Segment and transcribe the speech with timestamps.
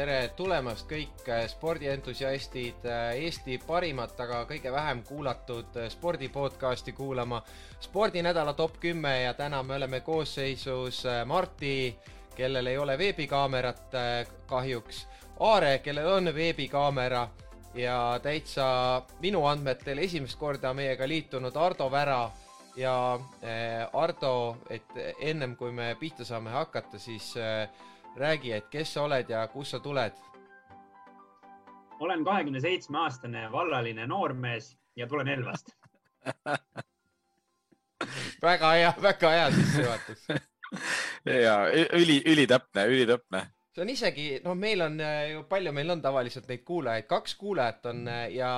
[0.00, 7.42] tere tulemast kõik äh, spordientusiastid äh, Eesti parimat, aga kõige vähem kuulatud äh, spordipodcasti kuulama.
[7.80, 11.96] spordinädala top kümme ja täna me oleme koosseisus Marti,
[12.36, 13.92] kellel ei ole veebikaamerat
[14.46, 15.06] kahjuks,
[15.40, 17.28] Aare, kellel on veebikaamera
[17.74, 22.30] ja täitsa minu andmetel esimest korda meiega liitunud Ardo Vära
[22.76, 23.20] ja
[23.92, 27.68] Ardo, et ennem kui me pihta saame hakata, siis äh,
[28.16, 30.12] räägi, et kes sa oled ja kust sa tuled?
[32.00, 35.70] olen kahekümne seitsme aastane vallaline noormees ja tulen Elvast.
[38.42, 40.26] Väga hea, väga hea sissejuhatus.
[41.24, 43.40] Ja üli, ülitäpne, ülitäpne.
[43.74, 45.00] see on isegi, noh, meil on
[45.32, 48.52] ju palju, meil on tavaliselt neid kuulajaid, kaks kuulajat on ja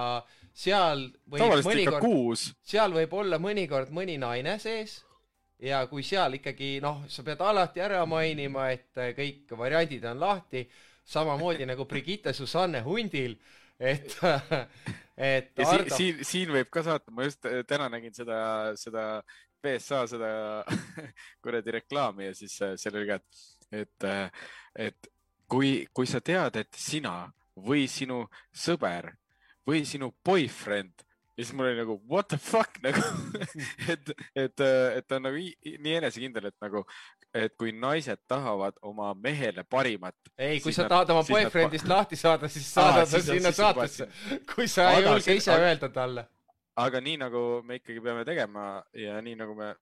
[0.52, 4.98] seal võib mõnikord, seal võib olla mõnikord mõni naine sees
[5.62, 10.22] ja kui seal ikkagi noh, sa pead alati ära mainima, et äh, kõik variandid on
[10.22, 10.64] lahti,
[11.12, 13.36] samamoodi nagu Brigitte Susanne hundil,
[13.78, 14.16] et
[15.16, 15.94] et ja Ardo...
[15.94, 18.40] siin, siin, võib ka saata, ma just äh, täna nägin seda,
[18.80, 19.06] seda
[19.62, 20.32] BSA seda
[21.44, 23.20] kuradi reklaami ja siis äh, seal oli ka,
[23.70, 24.08] et, et,
[24.88, 25.12] et
[25.50, 27.30] kui, kui sa tead, et sina
[27.62, 29.12] või sinu sõber
[29.68, 31.04] või sinu boyfriend
[31.42, 33.02] ja siis mul oli nagu what the fuck nagu
[33.92, 34.60] et, et,
[34.96, 35.42] et ta on nagu
[35.86, 36.84] nii enesekindel, et nagu,
[37.34, 40.16] et kui naised tahavad oma mehele parimat.
[40.38, 41.96] ei, kui sa tahad oma boyfriend'ist nad...
[41.96, 44.08] lahti saada, siis saada ta sinna saatesse,
[44.54, 46.26] kui sa ei julge ise aga, öelda talle.
[46.86, 49.74] aga nii nagu me ikkagi peame tegema ja nii nagu me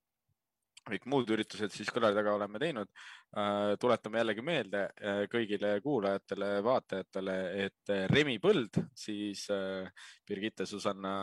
[0.90, 2.90] kõik muud üritused siis kõlari taga oleme teinud.
[3.30, 7.36] Äh, tuletame jällegi meelde äh, kõigile kuulajatele, vaatajatele,
[7.66, 9.46] et äh, Remi Põld siis
[10.26, 11.14] Birgitte Susanna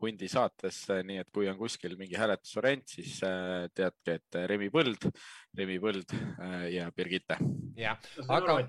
[0.00, 3.18] hundi saates, nii et kui on kuskil mingi hääletusvariant, siis
[3.76, 5.10] teadke, et Remi Põld,
[5.58, 6.14] Remi Põld
[6.72, 7.36] ja Birgitte.
[7.76, 8.60] jah, aga.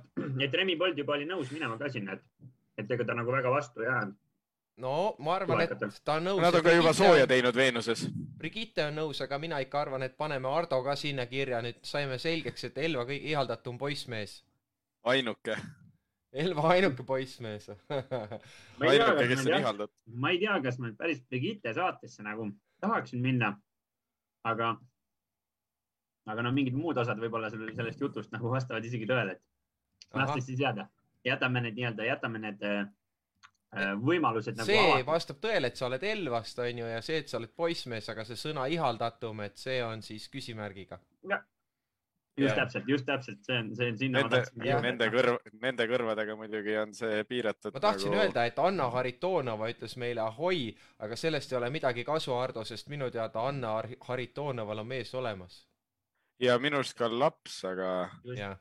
[0.43, 2.51] et Remi Põld juba oli nõus minema ka sinna, et,
[2.83, 4.19] et ega ta nagu väga vastu ei jäänud
[4.81, 6.41] no ma arvan, et ta on nõus.
[6.43, 8.05] Nad on ka juba sooja teinud Veenuses.
[8.41, 12.17] Brigitte on nõus, aga mina ikka arvan, et paneme Ardo ka sinna kirja, nüüd saime
[12.21, 14.41] selgeks, et Elva kõige ihaldatum poissmees.
[15.03, 15.57] ainuke.
[16.31, 19.95] Elva ainuke poissmees ainuke, kes on ihaldatud.
[20.15, 22.47] ma ei tea, kas ma päris Brigitte saatesse nagu
[22.81, 23.51] tahaksin minna,
[24.47, 24.71] aga,
[26.25, 30.59] aga no mingid muud osad võib-olla sellest jutust nagu vastavad isegi tõele, et las siis
[30.59, 30.87] jääda.
[31.25, 32.87] jätame need nii-öelda, jätame need Äh,
[33.71, 35.07] võimalused nagu see avatud.
[35.07, 38.25] vastab tõele, et sa oled Elvast, on ju, ja see, et sa oled poissmees, aga
[38.27, 40.99] see sõna ihaldatum, et see on siis küsimärgiga.
[42.37, 42.63] just ja.
[42.63, 44.41] täpselt, just täpselt, see on, see on sinna nende,
[44.81, 47.73] nende kõrv, nende kõrvadega muidugi on see piiratud.
[47.75, 48.23] ma tahtsin nagu...
[48.23, 52.91] öelda, et Anna Haritonova ütles meile ahoi, aga sellest ei ole midagi kasu, Ardo, sest
[52.91, 53.77] minu teada Anna
[54.07, 55.61] Haritonoval on mees olemas.
[56.39, 58.09] ja minu arust ka laps, aga.
[58.35, 58.59] jah,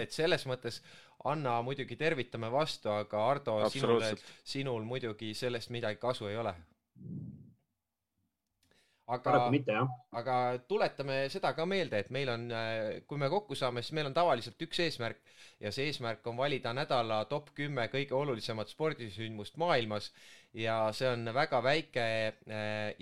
[0.00, 0.80] et selles mõttes
[1.24, 4.04] Anna muidugi tervitame vastu, aga Ardo, sinul,
[4.44, 6.54] sinul muidugi sellest midagi kasu ei ole.
[9.08, 9.34] aga,
[10.20, 10.36] aga
[10.68, 12.44] tuletame seda ka meelde, et meil on,
[13.08, 15.22] kui me kokku saame, siis meil on tavaliselt üks eesmärk
[15.64, 20.12] ja see eesmärk on valida nädala top kümme kõige olulisemat spordisündmust maailmas.
[20.54, 22.06] Ja see on väga väike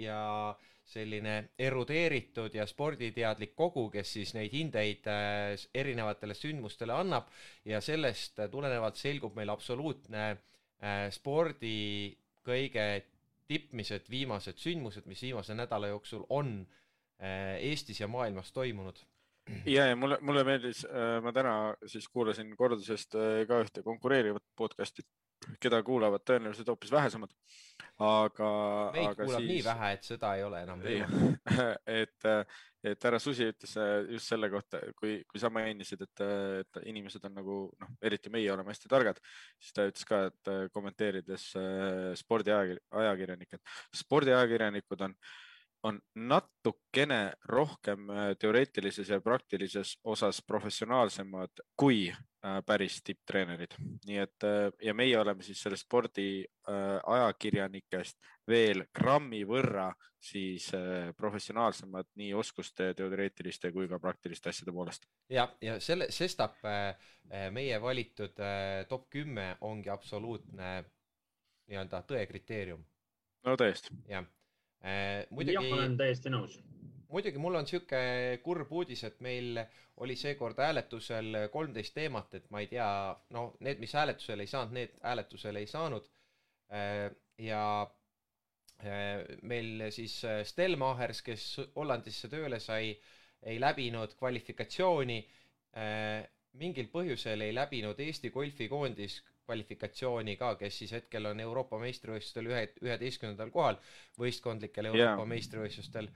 [0.00, 7.30] ja äh, selline erudeeritud ja sporditeadlik kogu, kes siis neid hindeid äh, erinevatele sündmustele annab
[7.66, 12.14] ja sellest tulenevalt selgub meil absoluutne äh, spordi
[12.47, 12.86] kõige
[13.50, 19.03] tippmised viimased sündmused, mis viimase nädala jooksul on äh, Eestis ja maailmas toimunud.
[19.66, 20.80] Ja, ja mulle, mulle meeldis,
[21.22, 21.53] ma täna
[21.86, 23.15] siis kuulasin kordusest
[23.47, 25.04] ka ühte konkureerivat podcast'i,
[25.63, 27.33] keda kuulavad tõenäoliselt hoopis vähesemad
[28.03, 28.48] aga.
[28.95, 29.51] meid aga kuulab siis...
[29.51, 31.53] nii vähe, et seda ei ole enam teemat
[32.03, 32.28] et,
[32.93, 36.25] et härra Susi ütles äh, just selle kohta, kui, kui sa mainisid, et,
[36.63, 39.21] et inimesed on nagu noh, eriti meie oleme hästi targad,
[39.60, 43.65] siis ta ütles ka, et äh, kommenteerides äh, spordiajakirjanikud,
[44.04, 45.16] spordiajakirjanikud on
[45.86, 48.09] on natukene rohkem
[48.41, 52.09] teoreetilises ja praktilises osas professionaalsemad kui
[52.47, 53.72] Äh, päris tipptreenerid,
[54.06, 59.88] nii et äh, ja meie oleme siis sellest spordi äh, ajakirjanikest veel grammi võrra
[60.27, 60.68] siis
[61.16, 65.09] professionaalsemad nii oskuste, teoreetiliste kui ka praktiliste asjade poolest.
[65.30, 66.59] ja, ja selle, sestap
[67.54, 68.42] meie valitud
[68.88, 70.72] top kümme ongi absoluutne
[71.71, 72.83] nii-öelda tõe kriteerium.
[73.47, 73.94] no tõesti.
[74.10, 74.27] jah,
[75.30, 75.54] muidugi.
[75.56, 76.60] jah, olen täiesti nõus
[77.09, 77.98] muidugi mul on sihuke
[78.44, 79.60] kurb uudis, et meil
[80.04, 82.88] oli seekord hääletusel kolmteist teemat, et ma ei tea,
[83.33, 86.09] no need, mis hääletusele ei saanud, need hääletusele ei saanud.
[86.72, 87.06] Äh,
[87.38, 87.62] ja
[88.83, 91.47] äh, meil siis äh, Stelmachers, kes
[91.77, 92.97] Hollandisse tööle sai,
[93.42, 95.24] ei läbinud kvalifikatsiooni.
[96.56, 102.63] mingil põhjusel ei läbinud Eesti golfikoondis kvalifikatsiooni ka, kes siis hetkel on Euroopa meistrivõistlustel ühe,
[102.84, 103.81] üheteistkümnendal kohal,
[104.21, 105.28] võistkondlikel Euroopa yeah.
[105.34, 106.10] meistrivõistlustel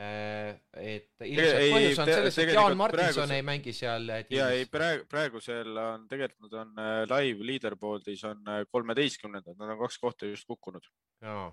[0.00, 4.38] Äh, et ilmselt põhjus on selles, et Jaan Martinson praeguse, ei mängi seal äh, tiimis.
[4.38, 9.98] ja ei, praegu, praegusel on tegelikult on äh, live leaderboard'is on kolmeteistkümnendad, nad on kaks
[10.00, 10.86] kohta just kukkunud.
[11.26, 11.50] jaa,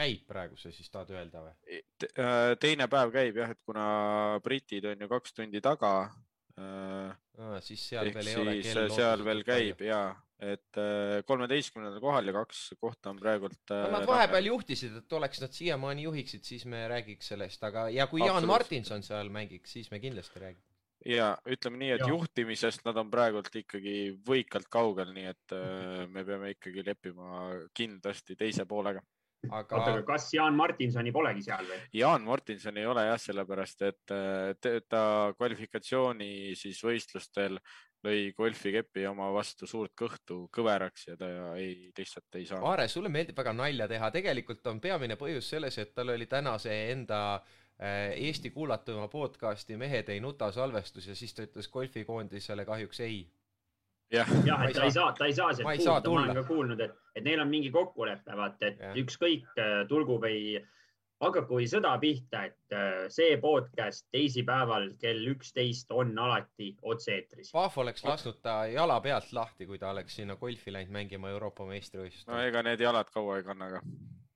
[0.00, 1.78] käib praegu see siis, tahad öelda või?
[2.64, 3.86] teine päev käib jah, et kuna
[4.42, 5.92] britid on ju kaks tundi taga
[7.62, 8.40] siis seal veel ei
[8.72, 10.00] ole seal veel käib ja,
[10.42, 13.60] et äh, kolmeteistkümnendal kohal ja kaks kohta on praegult.
[13.72, 18.06] no nad vahepeal juhtisid, et oleks nad siiamaani juhiksid, siis me räägiks sellest, aga ja
[18.10, 20.64] kui Jaan Martinson seal mängiks, siis me kindlasti räägime.
[21.08, 22.12] ja ütleme nii, et ja.
[22.12, 23.96] juhtimisest nad on praegult ikkagi
[24.28, 29.00] võikalt kaugel, nii et äh, me peame ikkagi leppima kindlasti teise poolega
[29.50, 29.78] aga.
[29.78, 31.80] oota, aga kas Jaan Martinsoni polegi seal või?
[31.96, 34.14] Jaan Martinson ei ole jah, sellepärast et
[34.90, 35.02] ta
[35.36, 37.60] kvalifikatsiooni siis võistlustel
[38.04, 41.28] lõi golfikepi oma vastu suurt kõhtu kõveraks ja ta
[41.58, 42.60] ei, lihtsalt ei saa.
[42.60, 46.56] Aare, sulle meeldib väga nalja teha, tegelikult on peamine põhjus selles, et tal oli täna
[46.62, 52.64] see enda äh, Eesti kuulatuma podcasti Mehed ei nuta salvestus ja siis ta ütles golfikoondisele
[52.68, 53.24] kahjuks ei.
[54.12, 54.28] Jah.
[54.46, 56.92] Ja,, et ta ei saa, ta ei saa sealt kuulda, ma olen ka kuulnud, et,
[57.18, 58.92] et neil on mingi kokkulepe, vaata, et ja.
[59.02, 60.60] ükskõik äh, tulgu või
[61.22, 67.52] hakaku või sõda pihta, et äh, see podcast teisipäeval kell üksteist on alati otse-eetris.
[67.56, 71.66] Pahv oleks lasknud ta jala pealt lahti, kui ta oleks sinna golfi läinud mängima Euroopa
[71.68, 72.32] meistrivõistlustel.
[72.32, 73.80] no ega need jalad kaua ei kanna ka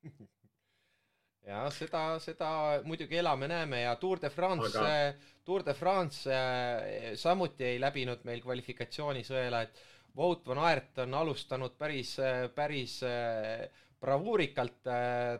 [1.50, 2.50] ja seda, seda
[2.88, 5.12] muidugi elame-näeme ja Tour de France Aga...,
[5.44, 9.86] Tour de France äh, samuti ei läbinud meil kvalifikatsioonisõela, et
[10.16, 12.16] Wout van Aert on alustanud päris,
[12.54, 13.68] päris äh,
[14.00, 14.88] bravuurikalt,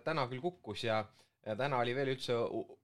[0.04, 1.00] täna küll kukkus ja
[1.46, 2.36] ja täna oli veel üldse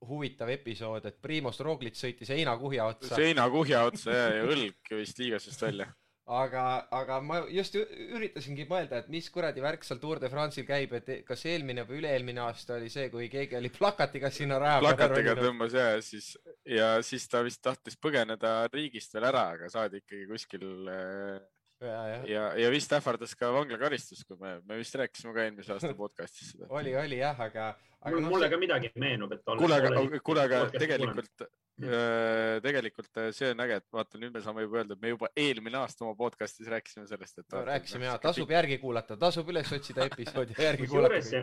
[0.08, 3.20] huvitav episood, et Primoz Roglic sõitis heinakuhja otsa.
[3.20, 5.90] heinakuhja otsa ja, ja õlg vist liigasest välja
[6.26, 10.94] aga, aga ma just üritasingi mõelda, et mis kuradi värk seal Tour de France'il käib,
[10.98, 14.96] et kas eelmine või üle-eelmine aasta oli see, kui keegi oli plakatiga sinna raja peale
[14.96, 16.32] plakatiga tõmbas ja siis,
[16.66, 21.38] ja siis ta vist tahtis põgeneda riigist veel ära, aga saadi ikkagi kuskil äh,
[21.80, 25.76] ja, ja, ja, ja vist ähvardas ka vanglakaristus, kui me, me vist rääkisime ka eelmise
[25.76, 26.70] aasta podcast'is seda.
[26.70, 28.24] oli, oli jah, aga, aga.
[28.30, 29.44] mulle no, ka midagi meenub, et.
[29.46, 34.40] kuule, aga, kuule, aga tegelikult Äh, tegelikult äh, see on äge, et vaata, nüüd me
[34.40, 37.60] saame juba öelda, et me juba eelmine aasta oma podcast'is rääkisime sellest, et no,.
[37.68, 41.42] rääkisime ja tasub järgi kuulata, tasub üles otsida episoodi ja järgi kuulata.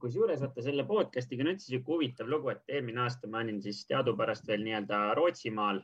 [0.00, 3.82] kusjuures vaata selle podcast'iga on üldse sihuke huvitav lugu, et eelmine aasta ma olin siis
[3.90, 5.82] teadupärast veel nii-öelda Rootsimaal.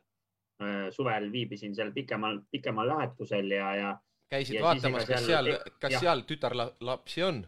[0.63, 3.91] Äh, suvel viibisin seal pikemal, pikemal lähetusel ja, ja.
[4.31, 5.49] käisid ja vaatamas, kas seal,
[5.81, 6.01] kas ja.
[6.05, 7.41] seal tütarlapsi on?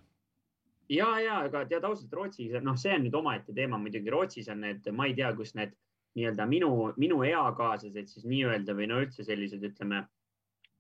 [0.89, 4.11] ja, ja, aga tead ausalt Rootsis, noh, see on nüüd omaette teema muidugi.
[4.11, 5.77] Rootsis on need, ma ei tea, kus need
[6.19, 10.05] nii-öelda minu, minu eakaaslased siis nii-öelda või no üldse sellised, ütleme,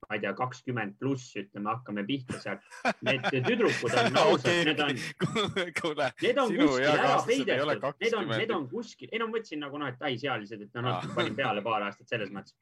[0.04, 2.64] ma ei tea, kakskümmend pluss, ütleme, hakkame pihta sealt.
[3.06, 4.92] Need tüdrukud on ausad need on,
[6.24, 9.80] need on kuskil ära peidetud, need on, need on kuskil, ei no ma mõtlesin nagu
[9.80, 12.56] noh, et täisealised, et noh, noh panin peale paar aastat selles mõttes.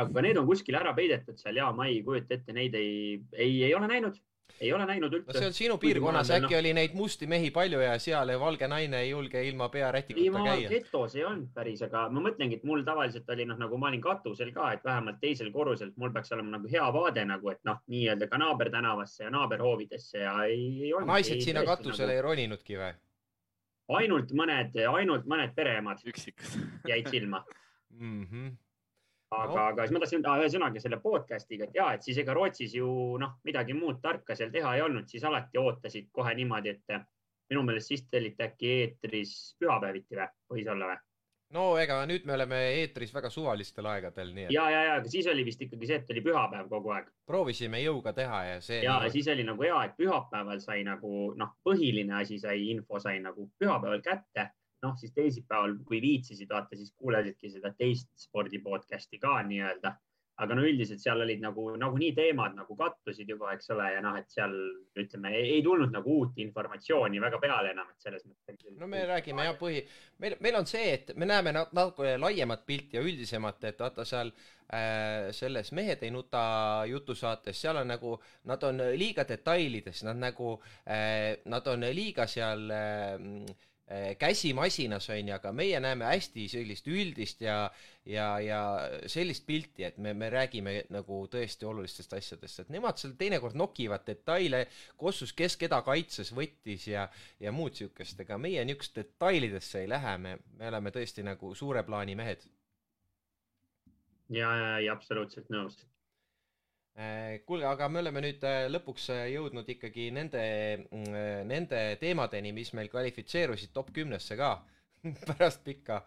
[0.00, 3.60] aga need on kuskil ära peidetud seal ja ma ei kujuta ette, neid ei, ei,
[3.68, 4.16] ei ole näinud
[4.60, 5.32] ei ole näinud üldse.
[5.32, 6.58] no see on sinu piirkonnas, äkki no...
[6.60, 10.70] oli neid musti mehi palju ja seal valge naine ei julge ilma pearätikuta käia?
[10.70, 14.02] getos ei olnud päris, aga ma mõtlengi, et mul tavaliselt oli noh, nagu ma olin
[14.04, 17.80] katusel ka, et vähemalt teisel korrusel mul peaks olema nagu hea vaade nagu, et noh,
[17.94, 21.12] nii-öelda ka naabertänavasse ja naaberhoovidesse ja ei, ei olnud.
[21.12, 22.16] naised ei, sinna katusele nagu...
[22.16, 22.92] ei roninudki või?
[24.00, 27.44] ainult mõned, ainult mõned pereemad üksikud jäid silma
[27.98, 28.22] mm.
[28.30, 28.52] -hmm
[29.42, 32.36] aga no., aga siis ma tahtsin öelda ühesõnaga selle podcast'iga, et ja, et siis ega
[32.36, 32.88] Rootsis ju
[33.20, 37.00] noh, midagi muud tarka seal teha ei olnud, siis alati ootasid kohe niimoodi, et
[37.50, 41.02] minu meelest siis te olite äkki eetris pühapäeviti või, võis olla või?
[41.54, 44.54] no ega nüüd me oleme eetris väga suvalistel aegadel, nii et.
[44.54, 47.10] ja, ja, ja, aga siis oli vist ikkagi see, et oli pühapäev kogu aeg.
[47.28, 48.80] proovisime jõuga teha ja see.
[48.84, 49.12] ja nagu...
[49.14, 53.48] siis oli nagu hea, et pühapäeval sai nagu noh, põhiline asi sai, info sai nagu
[53.60, 54.48] pühapäeval kätte
[54.84, 59.96] noh, siis teisipäeval, kui viitsisid vaata, siis kuulasidki seda teist spordi podcast'i ka nii-öelda.
[60.34, 64.16] aga no üldiselt seal olid nagu nagunii teemad nagu kattusid juba, eks ole, ja noh,
[64.18, 64.54] et seal
[64.98, 68.64] ütleme, ei tulnud nagu uut informatsiooni väga peale enam, et selles mõttes.
[68.80, 69.84] no me räägime jah, põhi,
[70.18, 74.32] meil, meil on see, et me näeme natuke laiemat pilti ja üldisemat, et vaata seal
[74.34, 76.42] äh, selles Mehed ei nuta
[76.90, 78.16] jutusaates, seal on nagu,
[78.50, 83.54] nad on liiga detailides, nad nagu äh,, nad on liiga seal äh,
[84.18, 87.70] käsimasinas on ju, aga meie näeme hästi sellist üldist ja
[88.06, 88.60] ja, ja
[89.06, 94.04] sellist pilti, et me, me räägime nagu tõesti olulistest asjadest, et nemad seal teinekord nokivad
[94.06, 94.64] detaile,
[95.00, 97.08] kossus, kes keda kaitses, võttis ja
[97.40, 101.82] ja muud niisugust, ega meie niisugust detailidesse ei lähe, me, me oleme tõesti nagu suure
[101.84, 102.44] plaani mehed.
[104.32, 105.76] Ja, ja, ja absoluutselt nõus
[107.46, 110.44] kuulge, aga me oleme nüüd äh, lõpuks jõudnud ikkagi nende,
[110.84, 114.56] mm, nende teemadeni, mis meil kvalifitseerusid top kümnesse ka
[115.28, 116.04] pärast pikka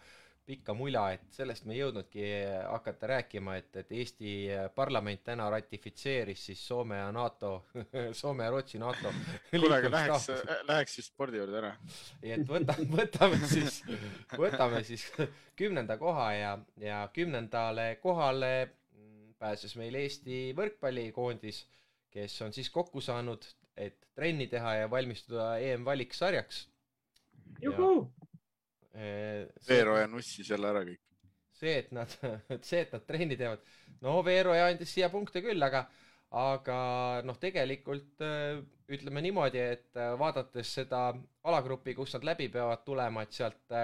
[0.48, 2.28] pikka mula, et sellest me ei jõudnudki
[2.70, 4.30] hakata rääkima, et, et Eesti
[4.76, 7.52] parlament täna ratifitseeris siis Soome ja NATO
[8.22, 9.12] Soome ja Rootsi NATO.
[9.52, 10.30] kuule, aga läheks,
[10.70, 11.74] läheks siis spordi juurde ära.
[12.24, 13.82] et võta, võtame siis,
[14.40, 15.10] võtame siis
[15.60, 18.54] kümnenda koha ja, ja kümnendale kohale
[19.40, 21.64] pääses meil Eesti võrkpallikoondis,
[22.14, 23.46] kes on siis kokku saanud,
[23.78, 26.64] et trenni teha ja valmistuda EM-valiksarjaks.
[27.62, 28.08] juhuu
[29.68, 31.02] Veero ja nussis jälle ära kõik.
[31.58, 32.12] see, et nad,
[32.68, 33.62] see, et nad trenni teevad,
[34.02, 35.84] no Veero ja andis siia punkte küll, aga,
[36.38, 36.78] aga
[37.26, 38.26] noh, tegelikult
[38.88, 41.02] ütleme niimoodi, et vaadates seda
[41.50, 43.78] alagrupi, kus nad läbi peavad tulema, et sealt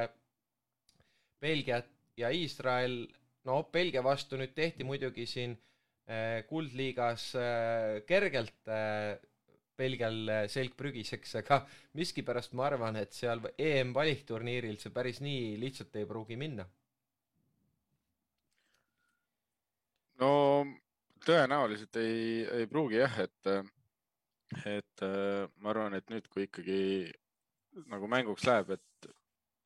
[1.43, 3.03] Belgiat ja Iisrael,
[3.49, 5.57] no Belgia vastu nüüd tehti muidugi siin
[6.49, 7.29] kuldliigas
[8.07, 8.71] kergelt
[9.77, 11.63] Belgial äh, selg prügiseks, aga
[11.97, 16.67] miskipärast ma arvan, et seal EM valikturniiril see päris nii lihtsalt ei pruugi minna.
[20.21, 20.29] no
[21.25, 23.49] tõenäoliselt ei, ei pruugi jah, et,
[24.69, 26.79] et äh, ma arvan, et nüüd, kui ikkagi
[27.89, 28.83] nagu mänguks läheb, et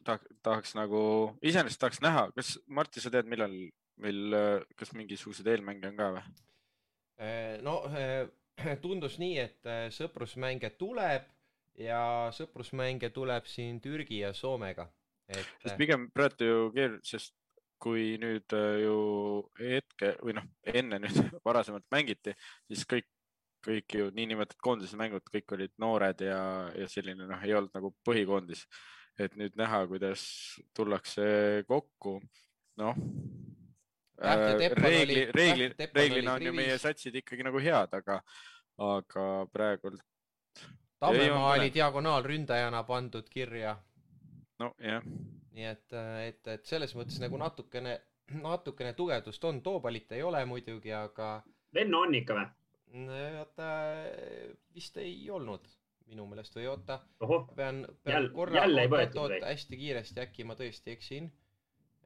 [0.08, 1.02] tahaks, tahaks nagu,
[1.46, 3.54] iseenesest tahaks näha, kas Martti, sa tead, millal
[4.02, 4.38] meil,
[4.80, 6.26] kas mingisuguseid eelmänge on ka või?
[7.18, 7.80] Äh, no
[8.84, 11.28] tundus nii, et äh, sõprusmänge tuleb
[11.78, 14.88] ja sõprusmänge tuleb siin Türgi ja Soomega.
[15.28, 15.46] et.
[15.62, 17.36] sest pigem praegu ju keer-, sest
[17.82, 18.98] kui nüüd ju
[19.60, 22.34] hetke või noh, enne nüüd varasemalt mängiti,
[22.70, 23.08] siis kõik,
[23.66, 26.40] kõik ju niinimetatud koondise mängud, kõik olid noored ja,
[26.74, 28.66] ja selline noh, ei olnud nagu põhikoondis.
[29.20, 30.22] Et nüüd näha, kuidas
[30.78, 31.28] tullakse
[31.68, 32.20] kokku,
[32.78, 32.96] noh
[34.18, 38.20] reegli, reegli, reeglina on ju meie satsid ikkagi nagu head, aga,
[38.82, 40.02] aga praegult.
[41.00, 43.78] Tammemaa oli diagonaalründajana pandud kirja.
[44.60, 45.04] nojah.
[45.54, 45.94] nii et,
[46.26, 48.00] et, et selles mõttes nagu natukene,
[48.42, 51.44] natukene tugevdust on, Toobalit ei ole muidugi, aga.
[51.74, 52.48] Venno on ikka või?
[53.38, 53.70] oota,
[54.74, 55.66] vist ei olnud
[56.08, 57.02] minu meelest või oota.
[57.56, 58.64] pean, pean jälle, korra,
[59.22, 61.32] oota, hästi kiiresti, äkki ma tõesti eksin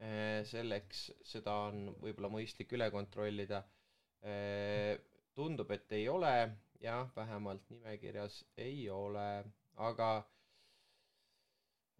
[0.01, 3.59] Äh, selleks, seda on võib-olla mõistlik üle kontrollida.
[4.25, 4.95] Äh,
[5.37, 6.31] tundub, et ei ole,
[6.81, 9.27] jah, vähemalt nimekirjas ei ole,
[9.77, 10.07] aga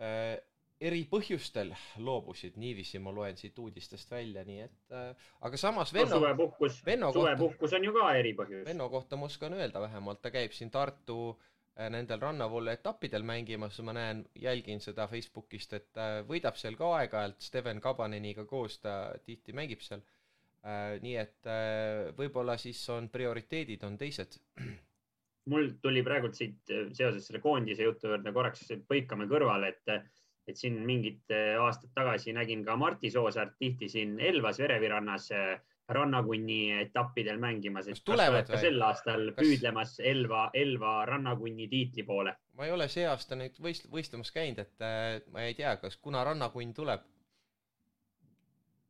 [0.02, 0.34] äh,
[0.82, 4.96] eri põhjustel loobusid, niiviisi ma loen siit uudistest välja, nii et
[5.46, 6.24] aga samas Venno no,.
[6.24, 8.66] suvepuhkus, suvepuhkus on ju ka eripõhjus.
[8.66, 13.24] Venno kohta ma oskan öelda vähemalt, ta käib siin Tartu äh, Äh, nendel rannavoolu etappidel
[13.26, 18.80] mängimas, ma näen, jälgin seda Facebookist, et äh, võidab seal ka aeg-ajalt, Steven Kabaneniga koos
[18.84, 18.96] ta
[19.26, 20.04] tihti mängib seal.
[20.62, 21.52] Äh, nii et
[22.18, 24.38] võib-olla siis on prioriteedid on teised.
[25.52, 30.12] mul tuli praegult siit seoses selle koondise jutu juurde korraks põikame kõrvale, et,
[30.48, 35.32] et siin mingid aastad tagasi nägin ka Martti Soosaart tihti siin Elvas Verevirannas
[35.90, 39.42] rannakunni etappidel mängimas, et kas, oled ka sel aastal kas...
[39.42, 42.36] püüdlemas Elva, Elva rannakunni tiitli poole?
[42.58, 45.98] ma ei ole see aasta nüüd võist-, võistlemas käinud, et äh, ma ei tea, kas,
[45.98, 47.08] kuna rannakunn tuleb?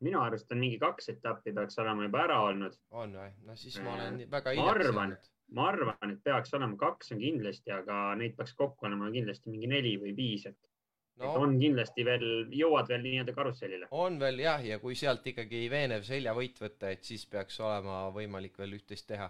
[0.01, 2.77] minu arust on mingi kaks etappi peaks olema juba ära olnud.
[3.03, 3.29] on või?
[3.47, 5.15] no siis ma olen väga ma arvan,
[5.57, 9.69] ma arvan, et peaks olema kaks on kindlasti, aga neid peaks kokku olema kindlasti mingi
[9.71, 10.70] neli või viis, et
[11.19, 11.31] no,.
[11.43, 13.87] on kindlasti veel, jõuad veel nii-öelda karussellile.
[13.91, 18.57] on veel jah, ja kui sealt ikkagi veenev seljavõit võtta, et siis peaks olema võimalik
[18.61, 19.29] veel üht-teist teha.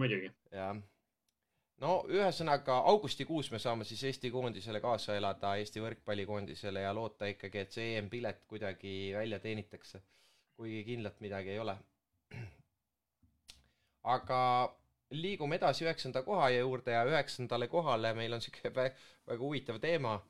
[0.00, 0.32] muidugi.
[0.54, 0.80] jah.
[1.84, 7.64] no ühesõnaga augustikuus me saame siis Eesti koondisele kaasa elada, Eesti võrkpallikoondisele ja loota ikkagi,
[7.66, 10.02] et see EM-pilet kuidagi välja teenitakse.
[10.56, 11.76] kuigi kindlat midagi ei ole.
[14.16, 14.40] aga
[15.10, 20.20] liigume edasi üheksanda koha juurde ja üheksandale kohale meil on siuke väga huvitav teema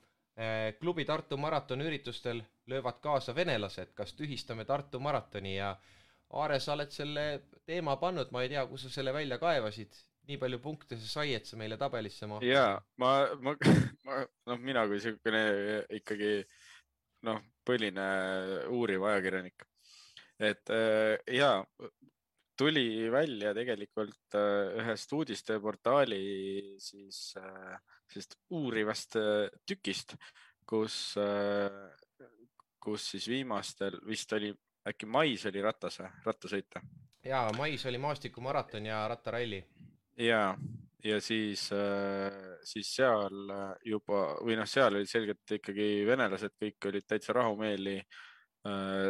[0.80, 2.38] klubi Tartu maratoniüritustel
[2.73, 5.75] löövad kaasa venelased, kas tühistame Tartu maratoni ja
[6.30, 7.25] Aare, sa oled selle
[7.66, 9.97] teema pannud, ma ei tea, kus sa selle välja kaevasid,
[10.30, 12.47] nii palju punkte see sai, et see meile tabelisse mahtus.
[12.47, 13.11] ja ma,
[13.42, 13.56] ma,
[14.06, 15.42] ma, noh, mina kui niisugune
[15.99, 16.37] ikkagi
[17.26, 18.06] noh, põline
[18.70, 19.66] uuriv ajakirjanik,
[20.38, 21.50] et äh, ja
[22.61, 26.21] tuli välja tegelikult äh, ühest uudisteportaali
[26.79, 27.79] siis äh,
[28.11, 30.17] sellisest uurivast äh, tükist,
[30.69, 31.14] kus,
[32.79, 34.52] kus siis viimastel vist oli,
[34.87, 37.00] äkki mais oli ratas või, rattasõit või?
[37.31, 39.62] ja mais oli maastikumaraton ja rattaralli.
[40.21, 40.55] ja,
[41.05, 41.64] ja siis,
[42.73, 47.99] siis seal juba või noh, seal olid selgelt ikkagi venelased kõik olid täitsa rahumeeli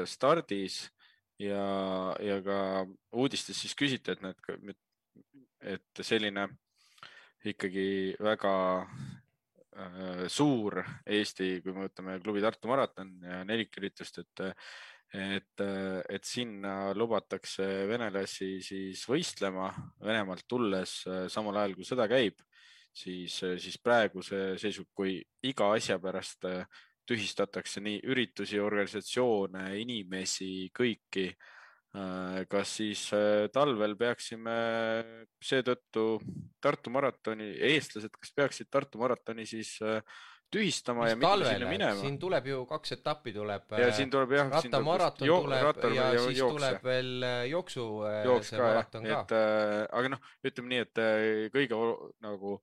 [0.07, 0.85] stardis
[1.41, 1.65] ja,
[2.21, 2.59] ja ka
[3.17, 4.77] uudistes siis küsiti, et need,
[5.77, 6.47] et selline
[7.51, 14.47] ikkagi väga äh, suur Eesti, kui me võtame klubi Tartu maraton ja neliküritust, et
[15.11, 15.63] et,
[16.07, 20.93] et sinna lubatakse venelasi siis võistlema Venemaalt tulles
[21.33, 22.39] samal ajal, kui sõda käib,
[22.95, 25.17] siis, siis praeguse seisu, kui
[25.51, 26.47] iga asja pärast
[27.11, 31.31] tühistatakse nii üritusi, organisatsioone, inimesi, kõiki.
[32.47, 33.01] kas siis
[33.51, 34.53] talvel peaksime
[35.43, 36.21] seetõttu
[36.63, 39.73] Tartu maratoni, eestlased, kas peaksid Tartu maratoni siis
[40.51, 42.01] tühistama Mis ja mitte sinna minema.
[42.01, 43.75] siin tuleb ju kaks etappi tuleb.
[43.79, 44.51] ja siin tuleb jah.
[44.51, 46.59] rattamaraton jo, tuleb ja, ja siis jookse.
[46.59, 47.87] tuleb veel jooksu.
[48.25, 51.03] jooks ka jah, et äh, aga noh, ütleme nii, et
[51.55, 51.83] kõige
[52.27, 52.57] nagu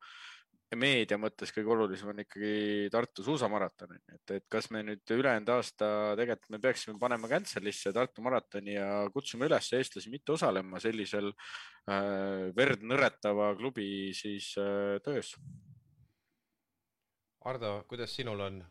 [0.75, 5.87] meedia mõttes kõige olulisem on ikkagi Tartu suusamaraton, et, et kas me nüüd ülejäänud aasta
[6.19, 12.51] tegelikult me peaksime panema cancel'isse Tartu maratoni ja kutsuma üles eestlasi mitte osalema sellisel äh,
[12.57, 15.35] verd nõretava klubi siis äh, töös.
[17.47, 18.61] Ardo, kuidas sinul on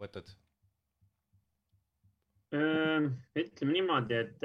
[0.00, 0.32] mõtted?
[2.56, 4.44] ütleme niimoodi, et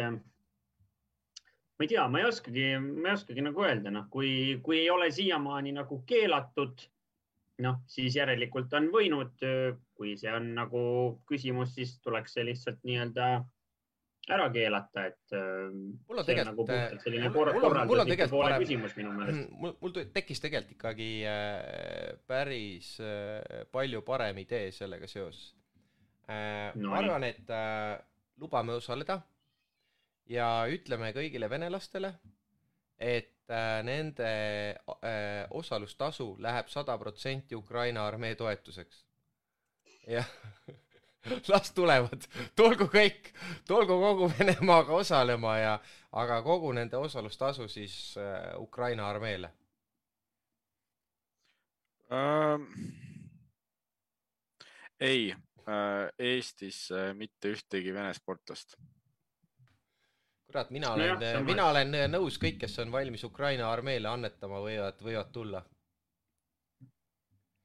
[1.82, 4.90] ma ei tea, ma ei oskagi, ma ei oskagi nagu öelda, noh, kui, kui ei
[4.94, 6.84] ole siiamaani nagu keelatud,
[7.66, 9.48] noh, siis järelikult on võinud.
[9.98, 10.84] kui see on nagu
[11.30, 13.32] küsimus, siis tuleks see lihtsalt nii-öelda
[14.30, 15.34] ära keelata, et.
[15.34, 19.50] mul on tegelikult nagu selline korra, korraldusliku poole parem, küsimus minu meelest.
[19.58, 25.52] mul, mul tekkis tegelikult ikkagi äh, päris äh, palju parem idee sellega seoses
[26.30, 26.70] äh,.
[26.78, 27.98] No, ma arvan, et äh,
[28.42, 29.22] lubame osaleda
[30.32, 32.14] ja ütleme kõigile venelastele,
[33.02, 34.30] et äh, nende
[34.72, 39.06] äh, osalustasu läheb sada protsenti Ukraina armee toetuseks.
[40.08, 40.30] jah
[41.52, 42.26] las tulevad,
[42.58, 43.32] tulgu kõik,
[43.68, 45.74] tulgu kogu Venemaaga osalema ja,
[46.18, 49.52] aga kogu nende osalustasu siis äh, Ukraina armeele
[52.12, 52.66] ähm,.
[55.00, 55.32] ei
[55.68, 58.76] äh,, Eestis mitte ühtegi vene sportlast
[60.52, 65.00] kurat, mina olen no, mina olen nõus, kõik, kes on valmis Ukraina armeele annetama, võivad,
[65.06, 65.64] võivad tulla.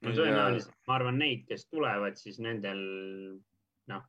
[0.07, 2.83] no tõenäoliselt, ma arvan, neid, kes tulevad, siis nendel,
[3.90, 4.05] noh,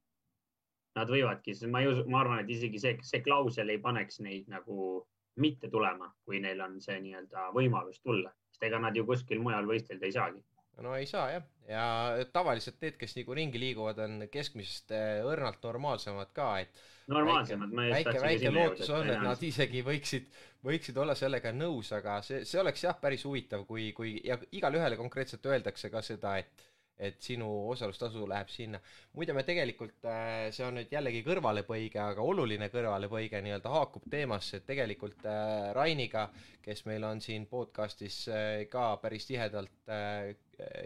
[0.97, 4.49] nad võivadki, ma ei usu, ma arvan, et isegi see, see klausel ei paneks neid
[4.51, 5.05] nagu
[5.41, 9.69] mitte tulema, kui neil on see nii-öelda võimalus tulla, sest ega nad ju kuskil mujal
[9.69, 10.41] võistelda ei saagi
[10.83, 11.85] no ei saa jah, ja
[12.33, 17.87] tavaliselt need, kes nagu ringi liiguvad, on keskmisest äh, õrnalt normaalsemad ka, et normaalsemad, ma
[17.89, 20.29] just väike, väike lootus on, et nad isegi võiksid,
[20.67, 24.81] võiksid olla sellega nõus, aga see, see oleks jah, päris huvitav, kui, kui ja igale
[24.81, 28.79] ühele konkreetselt öeldakse ka seda, et et sinu osalustasu läheb sinna.
[29.13, 34.57] muide, me tegelikult, äh, see on nüüd jällegi kõrvalepõige, aga oluline kõrvalepõige nii-öelda haakub teemasse,
[34.57, 36.27] et tegelikult äh, Rainiga,
[36.65, 39.93] kes meil on siin podcastis äh, ka päris tihedalt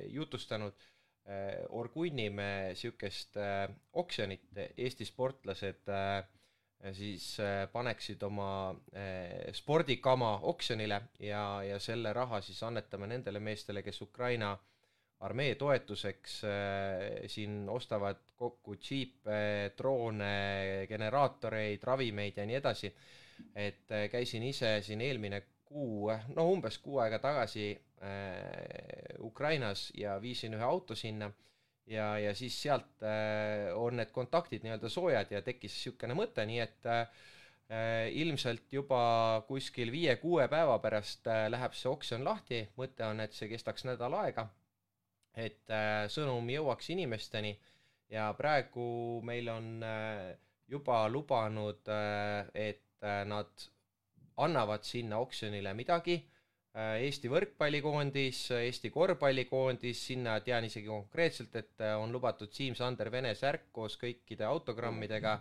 [0.09, 0.87] jutustanud,
[1.77, 3.37] orgunnime niisugust
[3.93, 5.91] oksjonit, Eesti sportlased
[6.97, 7.27] siis
[7.71, 8.73] paneksid oma
[9.53, 14.65] spordikama oksjonile ja, ja selle raha siis annetame nendele meestele, kes Ukraina äh,
[15.21, 16.49] armee toetuseks äh,
[17.29, 22.93] siin ostavad kokku džiipe, droone, generaatoreid, ravimeid ja nii edasi.
[23.55, 27.90] et äh, käisin ise siin eelmine kuu, no umbes kuu aega tagasi äh,
[29.21, 31.27] Ukrainas ja viisin ühe auto sinna
[31.85, 36.63] ja, ja siis sealt äh, on need kontaktid nii-öelda soojad ja tekkis niisugune mõte, nii
[36.63, 37.05] et äh,
[38.23, 39.03] ilmselt juba
[39.47, 44.17] kuskil viie-kuue päeva pärast äh, läheb see oksjon lahti, mõte on, et see kestaks nädal
[44.23, 44.49] aega
[45.35, 47.53] et äh, sõnum jõuaks inimesteni
[48.11, 50.31] ja praegu meil on äh,
[50.71, 53.63] juba lubanud, äh, et nad
[54.37, 56.19] annavad sinna oksjonile midagi.
[56.71, 63.97] Eesti võrkpallikoondis, Eesti korvpallikoondis, sinna tean isegi konkreetselt, et on lubatud Siim-Sander Vene särk koos
[63.99, 65.33] kõikide autogrammidega.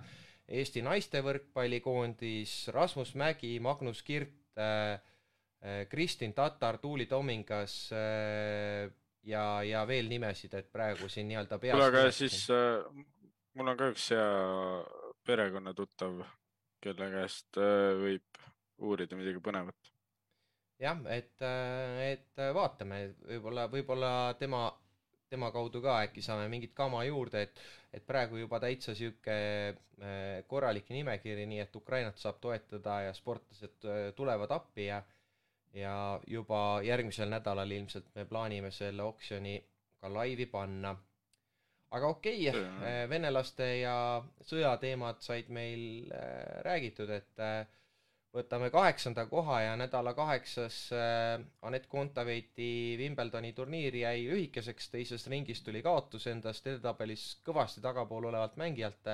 [0.50, 4.58] Eesti naiste võrkpallikoondis, Rasmus Mägi, Magnus Kirt,
[5.92, 7.76] Kristin Tatar, Tuuli Tomingas
[9.26, 11.76] ja, ja veel nimesid, et praegu siin nii-öelda peast.
[11.76, 12.84] kuule, aga siis äh,
[13.58, 14.28] mul on ka üks hea
[15.28, 16.22] perekonnatuttav,
[16.84, 18.44] kelle käest äh, võib
[18.80, 19.92] uurida midagi põnevat.
[20.80, 24.64] Jah, et, äh, et vaatame, võib-olla, võib-olla tema,
[25.30, 27.62] tema kaudu ka äkki saame mingit kama juurde, et,
[27.92, 29.36] et praegu juba täitsa sihuke
[29.70, 35.02] äh, korralik nimekiri, nii et Ukrainat saab toetada ja sportlased tulevad appi ja
[35.70, 39.52] ja juba järgmisel nädalal ilmselt me plaanime selle oksjoni
[40.00, 40.96] ka laivi panna.
[41.90, 43.94] aga okei okay,, venelaste ja
[44.46, 46.10] sõjateemad said meil
[46.66, 47.42] räägitud, et
[48.34, 55.64] võtame kaheksanda koha ja nädala kaheksas äh, Anett Kontaveiti Wimbledoni turniir jäi lühikeseks, teises ringis
[55.66, 59.10] tuli kaotus endast edetabelis kõvasti tagapool olevalt mängijalt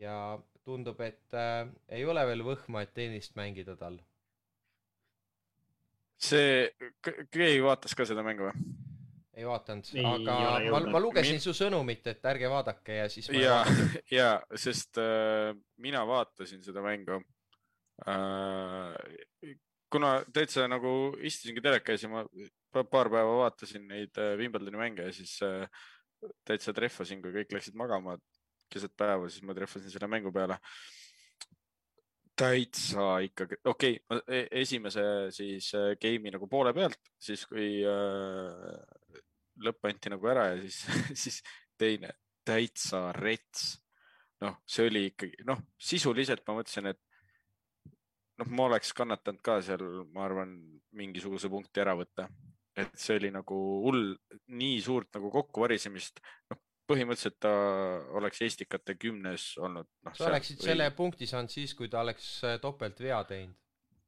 [0.00, 0.16] ja
[0.66, 4.00] tundub, et äh, ei ole veel võhma, et tennist mängida tal.
[6.16, 6.72] see,
[7.04, 8.66] keegi vaatas ka seda mängu või?
[9.36, 10.36] ei vaadanud, aga
[10.72, 11.42] ma, ma lugesin Min...
[11.44, 13.60] su sõnumit, et ärge vaadake ja siis ja,
[14.10, 17.20] ja, sest äh, mina vaatasin seda mängu
[19.92, 20.90] kuna täitsa nagu
[21.24, 22.24] istusingi teleka ees ja ma
[22.84, 25.64] paar päeva vaatasin neid äh, Wimbledoni mänge ja siis äh,
[26.44, 28.16] täitsa trehvasin, kui kõik läksid magama
[28.72, 30.58] keset päeva, siis ma trehvasin selle mängu peale.
[32.36, 35.70] täitsa ikkagi, okei okay,, e-, esimese siis
[36.02, 39.22] game'i nagu poole pealt, siis kui äh,
[39.64, 40.82] lõpp anti nagu ära ja siis
[41.22, 41.40] siis
[41.78, 42.12] teine
[42.44, 43.78] täitsa rets.
[44.44, 47.00] noh, see oli ikkagi, noh, sisuliselt ma mõtlesin, et
[48.40, 50.54] noh, ma oleks kannatanud ka seal, ma arvan,
[50.96, 52.28] mingisuguse punkti ära võtta,
[52.76, 54.14] et see oli nagu hull,
[54.52, 56.20] nii suurt nagu kokkuvarisemist,
[56.52, 57.52] noh, põhimõtteliselt ta
[58.18, 60.12] oleks Estikate kümnes olnud no,.
[60.14, 60.68] sa oleksid või...
[60.70, 63.65] selle punkti saanud siis, kui ta oleks äh, topeltvea teinud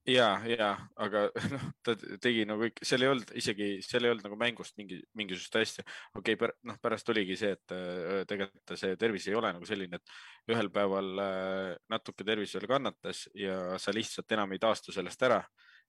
[0.08, 4.26] ja, ja, aga noh, ta tegi nagu ikka, seal ei olnud isegi, seal ei olnud
[4.26, 5.84] nagu mängust mingi, mingisugust asja.
[6.16, 10.00] okei okay,, noh, pärast oligi see, et äh, tegelikult see tervis ei ole nagu selline,
[10.00, 15.28] et ühel päeval äh, natuke tervis veel kannatas ja sa lihtsalt enam ei taastu sellest
[15.28, 15.42] ära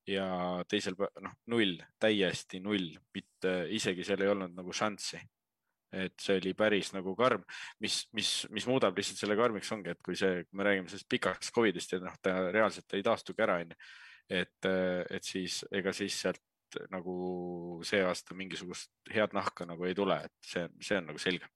[0.09, 0.27] ja
[0.69, 5.21] teisel päeval, noh, null, täiesti null, mitte isegi seal ei olnud nagu šanssi
[5.89, 7.41] et see oli päris nagu karm,
[7.81, 11.07] mis, mis, mis muudab lihtsalt selle karmiks ongi, et kui see, kui me räägime sellest
[11.09, 13.79] pikaks Covidist ja noh, ta reaalselt ei taastugi ära, onju
[14.29, 14.69] et,
[15.09, 16.43] et siis ega siis sealt
[16.93, 17.13] nagu
[17.87, 21.49] see aasta mingisugust head nahka nagu ei tule, et see, see on nagu selge.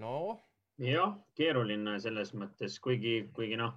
[0.00, 0.38] noh.
[0.80, 3.74] jah, keeruline selles mõttes, kuigi, kuigi noh,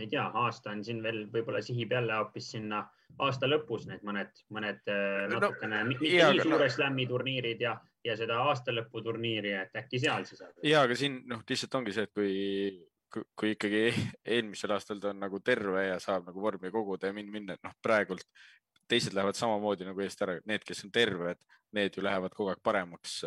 [0.00, 2.86] ei tea, aasta on siin veel võib-olla sihib jälle hoopis sinna
[3.20, 7.74] aasta lõpus need mõned, mõned äh, natukene no, mitte nii suure no, slam'i turniirid ja,
[8.06, 10.40] ja seda aasta lõpu turniiri, et äkki seal siis.
[10.64, 12.32] ja, aga siin noh, lihtsalt ongi see, et kui
[13.12, 13.84] kui ikkagi
[14.34, 17.74] eelmisel aastal ta on nagu terve ja saab nagu vormi koguda ja minna, minna, noh,
[17.82, 18.26] praegult
[18.88, 21.40] teised lähevad samamoodi nagu eest ära, need, kes on terved,
[21.76, 23.22] need ju lähevad kogu aeg paremaks.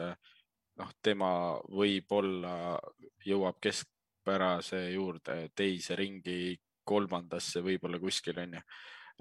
[0.75, 1.29] noh, tema
[1.71, 2.75] võib-olla
[3.23, 8.61] jõuab keskpärase juurde teise ringi, kolmandasse võib-olla kuskil onju,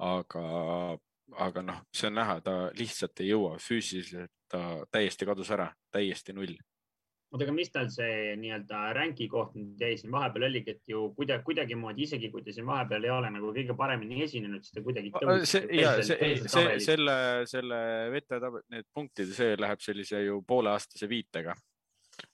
[0.03, 0.45] aga,
[1.47, 6.35] aga noh, see on näha, ta lihtsalt ei jõua füüsiliselt, ta täiesti kadus ära, täiesti
[6.35, 6.59] null
[7.35, 11.09] oota, aga mis tal see nii-öelda ränki koht nüüd jäi siin vahepeal oligi, et ju
[11.17, 14.85] kuidagi, kuidagimoodi, isegi kui ta siin vahepeal ei ole nagu kõige paremini esinenud, siis ta
[14.87, 15.67] kuidagi tõusis.
[15.75, 17.17] ja see, see, selle,
[17.51, 17.81] selle
[18.15, 18.41] vete,
[18.75, 21.57] need punktid, see läheb sellise ju pooleaastase viitega.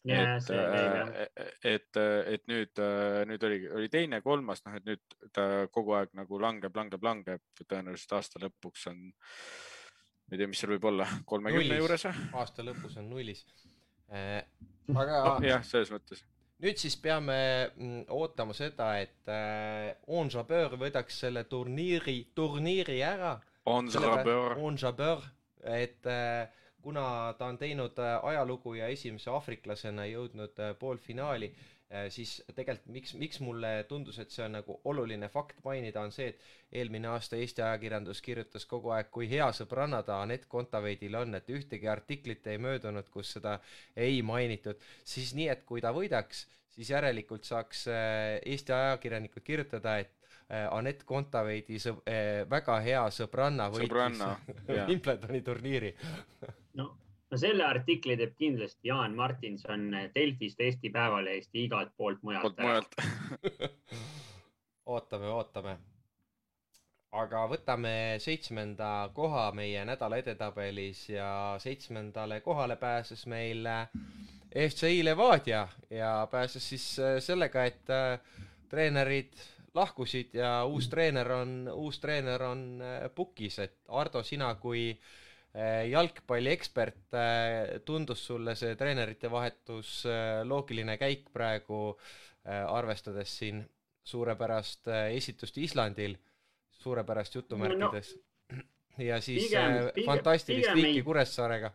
[0.04, 1.98] Yeah, et, äh, et,
[2.34, 6.36] et nüüd, äh, nüüd oli, oli teine, kolmas, noh, et nüüd ta kogu aeg nagu
[6.42, 11.80] langeb, langeb, langeb, tõenäoliselt aasta lõpuks on, ma ei tea, mis seal võib olla, kolmekümne
[11.80, 12.28] juures või?
[12.42, 13.46] aasta lõpus on nullis
[14.10, 15.34] aga no,.
[15.46, 16.22] jah, selles mõttes.
[16.60, 17.36] nüüd siis peame
[17.70, 23.36] mm, ootama seda, et äh, On Jabeur võidaks selle turniiri, turniiri ära.
[23.70, 24.56] On Jabeur.
[24.58, 25.24] On Jabeur,
[25.64, 26.48] et äh,
[26.82, 31.79] kuna ta on teinud äh, ajalugu ja esimese aafriklasena jõudnud äh, poolfinaali äh,, Äh,
[32.12, 36.28] siis tegelikult miks, miks mulle tundus, et see on nagu oluline fakt mainida, on see,
[36.30, 41.34] et eelmine aasta Eesti ajakirjandus kirjutas kogu aeg, kui hea sõbranna ta Anett Kontaveidil on,
[41.34, 43.56] et ühtegi artiklit ei möödunud, kus seda
[43.96, 49.98] ei mainitud, siis nii, et kui ta võidaks, siis järelikult saaks äh, Eesti ajakirjanikud kirjutada,
[50.04, 50.14] et
[50.46, 53.90] äh, Anett Kontaveidi sõb- äh,, väga hea sõbranna võitis
[54.92, 55.94] Wimbledoni turniiri.
[56.78, 56.92] No
[57.30, 62.58] no selle artikli teeb kindlasti Jaan Martinson Delfist, Eesti Päevalehest ja igalt poolt mujalt.
[64.94, 65.76] ootame, ootame.
[67.12, 73.66] aga võtame seitsmenda koha meie nädala edetabelis ja seitsmendale kohale pääses meil
[74.50, 77.86] FC Levadia ja pääses siis äh, sellega, et
[78.68, 79.34] treenerid
[79.74, 82.82] lahkusid ja uus treener on, uus treener on
[83.14, 85.18] pukis, et Ardo, sina kui äh, Eh,
[85.90, 91.96] jalgpalliekspert, eh, tundus sulle see treenerite vahetus eh, loogiline käik praegu,
[92.50, 93.58] arvestades siin
[94.08, 96.14] suurepärast esitust Islandil,
[96.80, 98.62] suurepärast jutumärkides no,,
[99.04, 101.70] ja siis pigem, pigem, fantastilist pigem viiki Kuressaarega?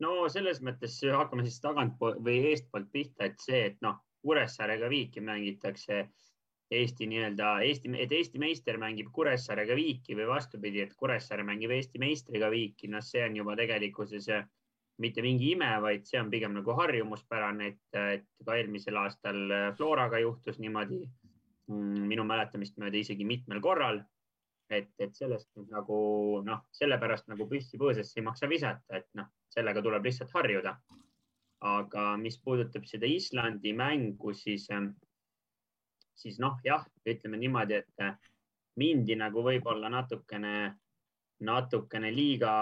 [0.00, 5.20] no selles mõttes hakkame siis tagantpoolt või eestpoolt pihta, et see, et noh, Kuressaarega viiki
[5.20, 6.06] mängitakse
[6.72, 12.00] Eesti nii-öelda Eesti, et Eesti meister mängib Kuressaarega viiki või vastupidi, et Kuressaare mängib Eesti
[12.00, 14.28] meistriga viiki, noh, see on juba tegelikkuses
[15.02, 19.42] mitte mingi ime, vaid see on pigem nagu harjumuspärane, et, et ka eelmisel aastal
[19.76, 24.02] Floraga juhtus niimoodi mm, minu mäletamist mööda isegi mitmel korral.
[24.72, 25.96] et, et sellest nagu
[26.46, 30.78] noh, sellepärast nagu püssi põõsasse ei maksa visata, et noh, sellega tuleb lihtsalt harjuda.
[31.62, 34.64] aga mis puudutab seda Islandi mängu, siis,
[36.18, 38.20] siis noh, jah, ütleme niimoodi, et
[38.80, 40.74] mindi nagu võib-olla natukene,
[41.44, 42.52] natukene liiga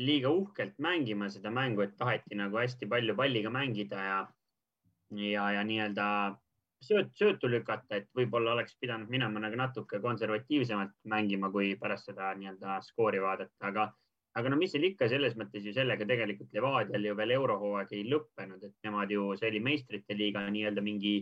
[0.00, 4.20] liiga uhkelt mängima seda mängu, et taheti nagu hästi palju palliga mängida ja,
[5.10, 6.06] ja, ja nii-öelda
[6.82, 12.32] sööt, söötu lükata, et võib-olla oleks pidanud minema nagu natuke konservatiivsemalt mängima, kui pärast seda
[12.38, 13.86] nii-öelda skoori vaadata, aga,
[14.38, 18.08] aga no mis seal ikka, selles mõttes ju sellega tegelikult Levadial ju veel eurohooaeg ei
[18.08, 21.18] lõppenud, et nemad ju, see oli meistrite liiga nii-öelda mingi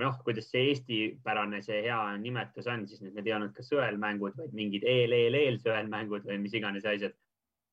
[0.00, 4.36] noh, kuidas see eestipärane, see hea nimetus on, siis need, need ei olnud ka sõelmängud,
[4.38, 7.16] vaid mingid eel-eel-eel sõelmängud või mis iganes asjad.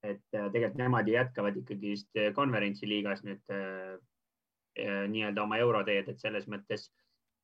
[0.03, 3.97] Et äh, tegelikult nemad ju jätkavad ikkagi vist äh, konverentsiliigas nüüd äh,
[4.79, 6.87] nii-öelda oma euroteed, et selles mõttes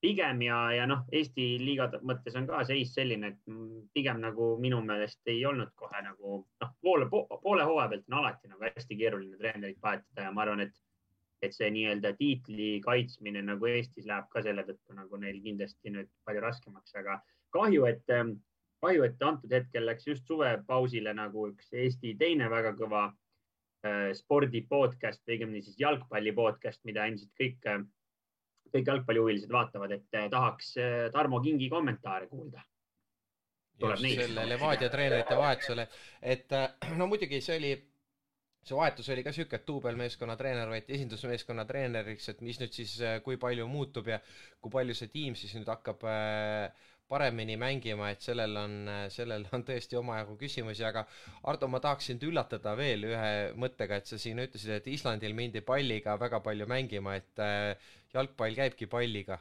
[0.06, 3.56] pigem ja, ja noh, Eesti liiga mõttes on ka seis selline, et
[3.96, 8.52] pigem nagu minu meelest ei olnud kohe nagu noh, poole, poole hooaja pealt on alati
[8.52, 10.76] nagu hästi keeruline treenerit vahetada ja ma arvan, et,
[11.46, 16.12] et see nii-öelda tiitli kaitsmine nagu Eestis läheb ka selle tõttu nagu neil kindlasti nüüd
[16.28, 17.20] palju raskemaks, aga
[17.56, 18.04] kahju, et
[18.86, 24.62] kahju, et antud hetkel läks just suvepausile nagu üks Eesti teine väga kõva äh, spordi
[24.70, 27.84] podcast või õigemini siis jalgpalli podcast, mida ilmselt kõik äh,,
[28.74, 32.64] kõik jalgpallihuvilised vaatavad, et äh, tahaks äh, Tarmo Kingi kommentaare kuulda.
[33.80, 35.88] just selle Levadia treenerite vahetusele,
[36.22, 37.74] et äh, no muidugi see oli
[38.66, 42.98] see vahetus oli ka sihuke, et duubelmeeskonna treener võeti esindusmeeskonna treeneriks, et mis nüüd siis,
[43.02, 44.20] äh, kui palju muutub ja
[44.62, 48.76] kui palju see tiim siis nüüd hakkab äh, paremini mängima, et sellel on,
[49.14, 51.06] sellel on tõesti omajagu küsimusi, aga
[51.52, 55.62] Ardo, ma tahaks sind üllatada veel ühe mõttega, et sa siin ütlesid, et Islandil mindi
[55.66, 59.40] palliga väga palju mängima, et äh, jalgpall käibki palliga.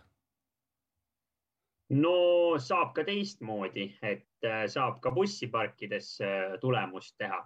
[1.94, 7.40] no saab ka teistmoodi, et äh, saab ka bussi parkides äh, tulemust teha.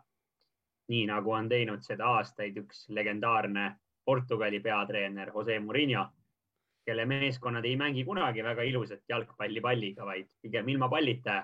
[0.88, 3.74] Nii nagu on teinud seda aastaid üks legendaarne
[4.04, 6.06] Portugali peatreener Jose Murillo
[6.88, 11.42] kelle meeskonnad ei mängi kunagi väga ilusat jalgpalli palliga, vaid pigem ilma pallita.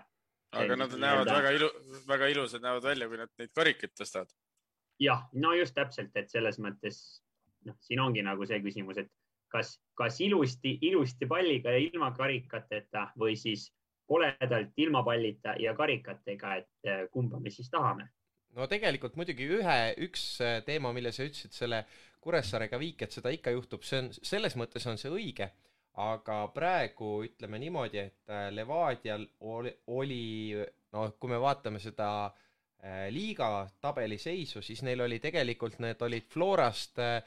[0.54, 1.68] aga nad näevad väga ilu,
[2.08, 4.32] väga ilusad näevad välja, kui nad neid karikaid tõstavad.
[5.00, 7.00] jah, no just täpselt, et selles mõttes
[7.68, 9.10] noh, siin ongi nagu see küsimus, et
[9.52, 13.68] kas, kas ilusti, ilusti palliga ja ilma karikateta või siis
[14.08, 18.08] koledalt ilma pallita ja karikatega, et eh, kumba me siis tahame
[18.54, 21.84] no tegelikult muidugi ühe, üks eh, teema, mille sa ütlesid, selle
[22.24, 25.50] Kuressaarega viik, et seda ikka juhtub, see on, selles mõttes on see õige,
[26.00, 30.22] aga praegu ütleme niimoodi, et äh, Levadial oli, oli
[30.94, 36.30] noh, kui me vaatame seda äh, liiga tabeli seisu, siis neil oli tegelikult, need olid
[36.32, 37.20] Florast äh,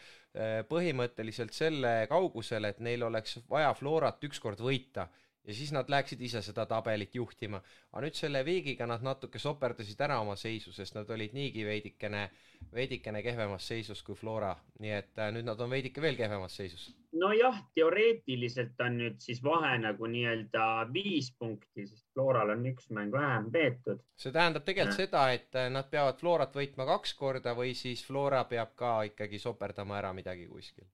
[0.70, 5.08] põhimõtteliselt selle kaugusel, et neil oleks vaja Florat ükskord võita
[5.48, 7.62] ja siis nad läheksid ise seda tabelit juhtima.
[7.92, 12.28] aga nüüd selle viigiga nad natuke soperdasid ära oma seisu, sest nad olid niigi veidikene,
[12.74, 16.90] veidikene kehvemas seisus kui Flora, nii et äh, nüüd nad on veidike veel kehvemas seisus.
[17.18, 23.16] nojah, teoreetiliselt on nüüd siis vahe nagu nii-öelda viis punkti, sest Floral on üks mäng
[23.16, 24.04] vähem peetud.
[24.20, 25.06] see tähendab tegelikult ja.
[25.06, 29.40] seda, et äh, nad peavad Florat võitma kaks korda või siis Flora peab ka ikkagi
[29.40, 30.92] soperdama ära midagi kuskil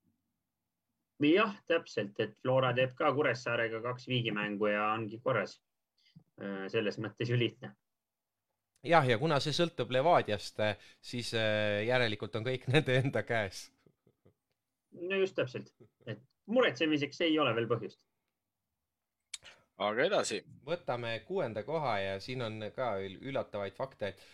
[1.22, 5.60] jah, täpselt, et Flora teeb ka Kuressaarega kaks viigimängu ja ongi korras.
[6.42, 7.76] Äh, selles mõttes ju lihtne.
[8.84, 13.68] jah, ja kuna see sõltub Levadiast, äh, siis äh, järelikult on kõik nende enda käes.
[15.10, 15.70] no just täpselt,
[16.08, 18.02] et muretsemiseks ei ole veel põhjust.
[19.78, 20.42] aga edasi.
[20.66, 24.26] võtame kuuenda koha ja siin on ka üllatavaid fakte, et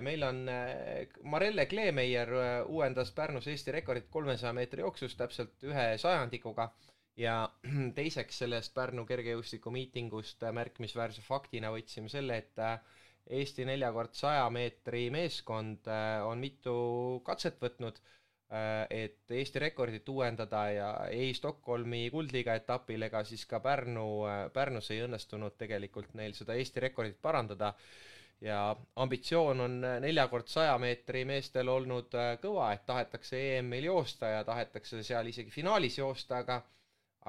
[0.00, 5.84] meil on äh, Marelle Kleemeier äh, uuendas Pärnus Eesti rekordit kolmesaja meetri jooksus täpselt ühe
[6.02, 6.66] sajandikuga
[7.16, 7.36] ja
[7.98, 12.58] teiseks sellest Pärnu kergejõustikumiitingust märkimisväärse faktina võtsime selle, et
[13.30, 15.86] Eesti neljakord saja meetri meeskond
[16.26, 16.72] on mitu
[17.22, 18.00] katset võtnud,
[18.90, 24.08] et Eesti rekordit uuendada ja ei Stockholmi kuldliiga etapil ega siis ka Pärnu,
[24.52, 27.70] Pärnus ei õnnestunud tegelikult neil seda Eesti rekordit parandada
[28.42, 34.32] ja ambitsioon on nelja kord saja meetri meestel olnud äh, kõva, et tahetakse EM-il joosta
[34.36, 36.62] ja tahetakse seal isegi finaalis joosta, aga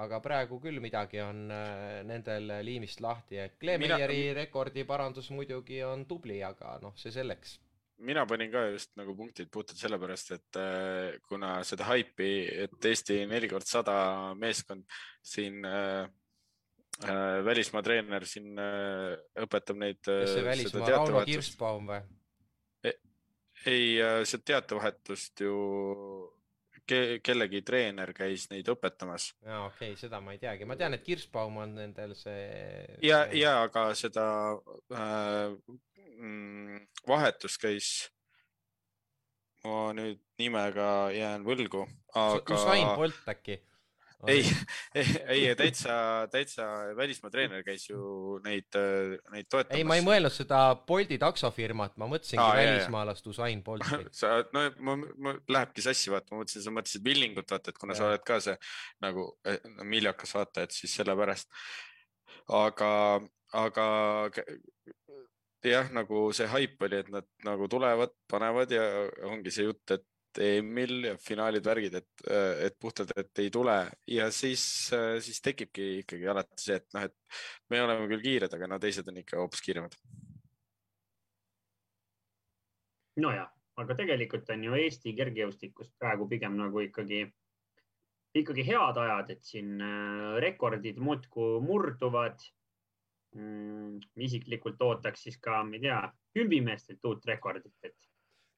[0.02, 4.40] aga praegu küll midagi on äh, nendel liimist lahti, et Klemeieri Mina...
[4.42, 7.60] rekordi parandus muidugi on tubli, aga noh, see selleks.
[8.04, 12.34] mina panin ka just nagu punktid puhtalt sellepärast, et äh, kuna seda haipi,
[12.66, 14.90] et Eesti neli kord sada meeskond
[15.22, 16.23] siin äh, Äh,
[17.46, 20.02] välismaa treener siin äh, õpetab neid.
[20.06, 22.00] see äh, välismaa, Rauno Kirsbaum või?
[22.84, 22.94] E,
[23.66, 23.86] ei,
[24.30, 25.58] see teatevahetust ju
[26.88, 29.32] ke, kellegi treener käis neid õpetamas.
[29.42, 32.48] jaa, okei okay,, seda ma ei teagi, ma tean, et Kirsbaum on nendel see.
[33.02, 34.28] ja see..., ja aga seda
[34.94, 35.56] äh,
[36.18, 37.92] mm, vahetust käis,
[39.66, 42.58] ma nüüd nimega jään võlgu, aga.
[42.58, 43.62] Usain Bolt äkki
[44.34, 44.44] ei,
[44.96, 45.96] ei, ei täitsa,
[46.32, 48.78] täitsa välismaa treener käis ju neid,
[49.34, 49.78] neid toetamas.
[49.78, 54.00] ei, ma ei mõelnud seda Bolti taksofirmat, ma mõtlesingi Aa, välismaalast Usain Bolti.
[54.20, 57.98] sa, no ma, ma, lähebki sassi vaata, ma mõtlesin, sa mõtlesid Villingut vaata, et kuna
[57.98, 58.00] ja.
[58.00, 58.56] sa oled ka see
[59.04, 61.52] nagu eh, miljakas vaata, et siis sellepärast.
[62.64, 62.94] aga,
[63.60, 63.88] aga
[65.68, 68.84] jah, nagu see haip oli, et nad nagu tulevad, panevad ja
[69.30, 70.08] ongi see jutt, et
[70.42, 72.26] EM-il ja finaalid, värgid, et,
[72.66, 73.76] et puhtalt, et ei tule
[74.10, 74.64] ja siis,
[75.26, 79.08] siis tekibki ikkagi alati see, et noh, et me oleme küll kiired, aga no teised
[79.12, 79.98] on ikka hoopis kiiremad.
[83.16, 87.24] nojah, aga tegelikult on ju Eesti kergejõustikus praegu pigem nagu ikkagi,
[88.42, 89.78] ikkagi head ajad, et siin
[90.42, 92.42] rekordid muudkui murduvad
[93.38, 94.00] mm,.
[94.28, 96.00] isiklikult ootaks siis ka, ma ei tea,
[96.38, 98.13] kümbimeestelt uut rekordit, et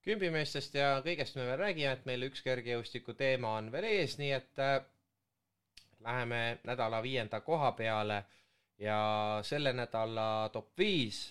[0.06, 4.32] kümbimeestest ja kõigest me veel räägime, et meil üks kergejõustiku teema on veel ees, nii
[4.38, 4.78] et äh,
[6.06, 8.24] läheme nädala viienda koha peale
[8.82, 9.00] ja
[9.44, 11.24] selle nädala top viis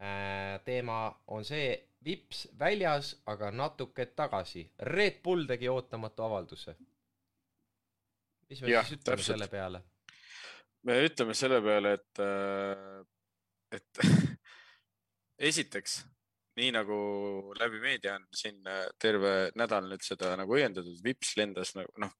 [0.00, 1.68] äh, teema on see
[2.06, 4.62] vips väljas, aga natuke tagasi.
[4.78, 6.76] Red Bull tegi ootamatu avalduse.
[8.50, 9.26] mis me ja, siis ütleme täpselt.
[9.34, 9.82] selle peale?
[10.86, 13.06] me ütleme selle peale, et, äh,
[13.74, 13.98] et
[15.50, 16.04] esiteks
[16.56, 16.96] nii nagu
[17.60, 22.14] läbi meedia on siin äh, terve nädal nüüd seda nagu õiendatud, vips lendas nagu noh,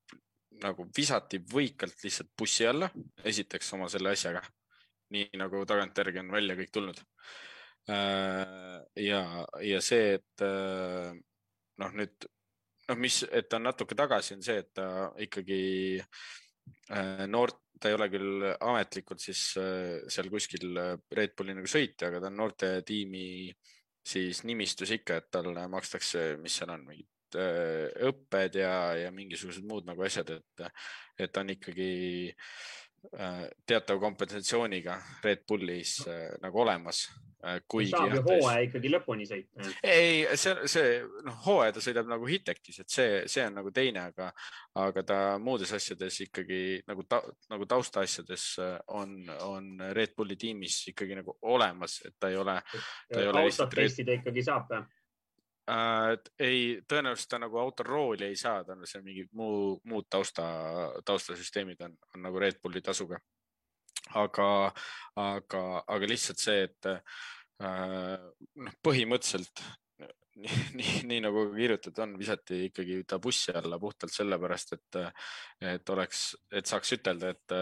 [0.63, 2.89] nagu visati võikalt lihtsalt bussi alla,
[3.25, 4.45] esiteks oma selle asjaga.
[5.15, 7.01] nii nagu tagantjärgi on välja kõik tulnud.
[7.89, 9.21] Äh, ja,
[9.63, 11.13] ja see, et äh,
[11.81, 12.27] noh, nüüd
[12.89, 16.03] noh, mis, et ta on natuke tagasi, on see, et ta ikkagi
[17.31, 20.79] noort, ta ei ole küll ametlikult siis seal kuskil
[21.15, 23.76] Red Bulli nagu sõitja, aga ta on noortetiimi äh,
[24.07, 28.73] siis nimistus ikka, et talle makstakse, mis seal on, mingid äh, õpped ja,
[29.07, 30.67] ja mingisugused muud nagu asjad, et,
[31.19, 31.91] et ta on ikkagi
[32.31, 37.07] äh, teatava kompensatsiooniga Red Bullis äh, nagu olemas
[37.69, 37.91] kuigi.
[37.91, 39.69] saab ju hooaja ikkagi lõpuni sõita.
[39.83, 44.07] ei, see, see noh, hooaja ta sõidab nagu Hitechis, et see, see on nagu teine,
[44.11, 44.31] aga,
[44.83, 50.83] aga ta muudes asjades ikkagi nagu ta,, nagu taustaasjades äh, on, on Red Bulli tiimis
[50.93, 52.59] ikkagi nagu olemas, et ta ei ole.
[53.15, 54.83] autot testida ikkagi saab või?
[55.71, 56.11] äh,.
[56.41, 60.45] ei, tõenäoliselt ta nagu auto rooli ei saa, ta on seal mingid muu, muud tausta,
[61.07, 63.21] taustasüsteemid on, on nagu Red Bulli tasuga.
[64.15, 64.51] aga,
[65.19, 69.63] aga, aga lihtsalt see, et Äh, noh, põhimõtteliselt
[70.43, 74.99] nii, nii, nii nagu kirjutatud on, visati ikkagi ta bussi alla puhtalt sellepärast, et,
[75.73, 77.55] et oleks, et saaks ütelda, et,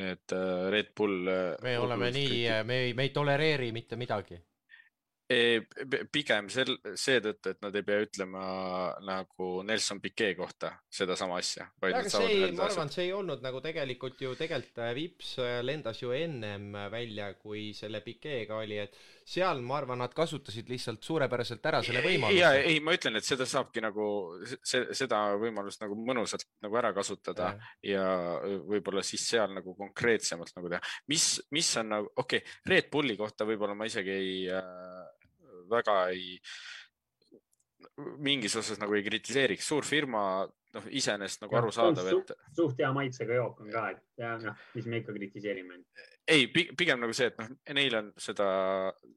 [0.00, 0.36] et
[0.72, 1.28] Red Bull.
[1.60, 4.40] me oleme nii, me ei, me ei tolereeri mitte midagi
[6.10, 8.42] pigem sel, seetõttu, et nad ei pea ütlema
[9.06, 11.68] nagu Nelson Piquet kohta sedasama asja.
[11.86, 15.60] aga see ei, ma arvan, see ei olnud nagu tegelikult ju tegelikult äh, Vips äh,
[15.62, 18.98] lendas ju ennem välja, kui selle Piquet'ga oli, et
[19.30, 22.40] seal ma arvan, nad kasutasid lihtsalt suurepäraselt ära selle võimaluse.
[22.40, 24.08] ja ei, ma ütlen, et seda saabki nagu
[24.66, 27.52] seda võimalust nagu mõnusalt nagu ära kasutada
[27.86, 30.82] ja, ja võib-olla siis seal nagu konkreetsemalt nagu teha.
[31.12, 35.06] mis, mis on nagu, okei okay,, Red Bulli kohta võib-olla ma isegi ei äh,
[35.72, 36.38] väga ei,
[38.22, 40.22] mingis osas nagu ei kritiseeriks, suur firma,
[40.74, 42.34] noh, iseenesest nagu arusaadav, et.
[42.56, 45.80] suht hea maitsega jook on ka, et ja noh, mis me ikka kritiseerime.
[46.30, 48.50] ei, pigem nagu see, et noh, neil on seda,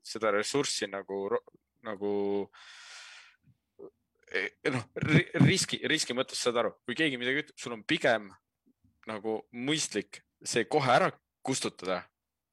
[0.05, 1.25] seda ressurssi nagu,
[1.85, 2.13] nagu
[4.31, 4.87] e, noh,
[5.43, 8.31] riski, riski mõttes saad aru, kui keegi midagi ütleb, sul on pigem
[9.09, 11.11] nagu mõistlik see kohe ära
[11.43, 12.01] kustutada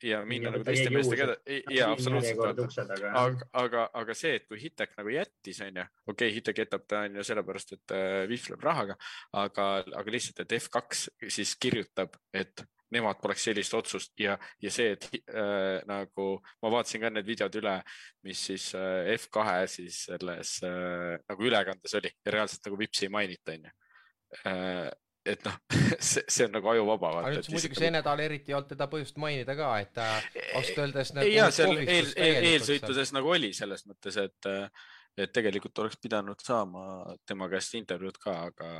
[0.02, 1.60] ja minna nagu teiste meestega edasi.
[1.76, 2.90] ja absoluutselt.
[3.12, 7.04] aga, aga, aga see, et kui Hitek nagu jättis, onju, okei okay,, Hitek jätab ta
[7.08, 8.98] onju sellepärast, et äh, vihvleb rahaga,
[9.44, 9.70] aga,
[10.02, 15.06] aga lihtsalt, et F2 siis kirjutab, et nemad poleks sellist otsust ja, ja see, et
[15.30, 16.30] äh, nagu
[16.62, 17.76] ma vaatasin ka need videod üle,
[18.26, 23.14] mis siis äh, F2 siis selles äh, nagu ülekandes oli ja reaalselt nagu Vipsi ei
[23.14, 23.76] mainita, onju
[24.46, 24.90] äh,
[25.26, 25.56] et noh,
[26.10, 27.12] see, see on nagu ajuvaba.
[27.20, 30.06] aga nüüd muidugi see nädal eriti ei olnud teda põhjust mainida ka, et ta
[30.56, 31.28] ausalt öeldes nagu.
[31.32, 34.50] ja seal eel, eel, eelsõitudes nagu oli selles mõttes, et,
[35.20, 38.72] et tegelikult oleks pidanud saama tema käest intervjuud ka, aga,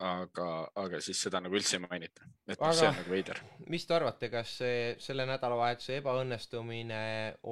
[0.00, 0.46] aga,
[0.80, 3.40] aga siis seda nagu üldse ei mainita, et aga, see on nagu veider.
[3.72, 7.02] mis te arvate, kas see selle nädalavahetuse ebaõnnestumine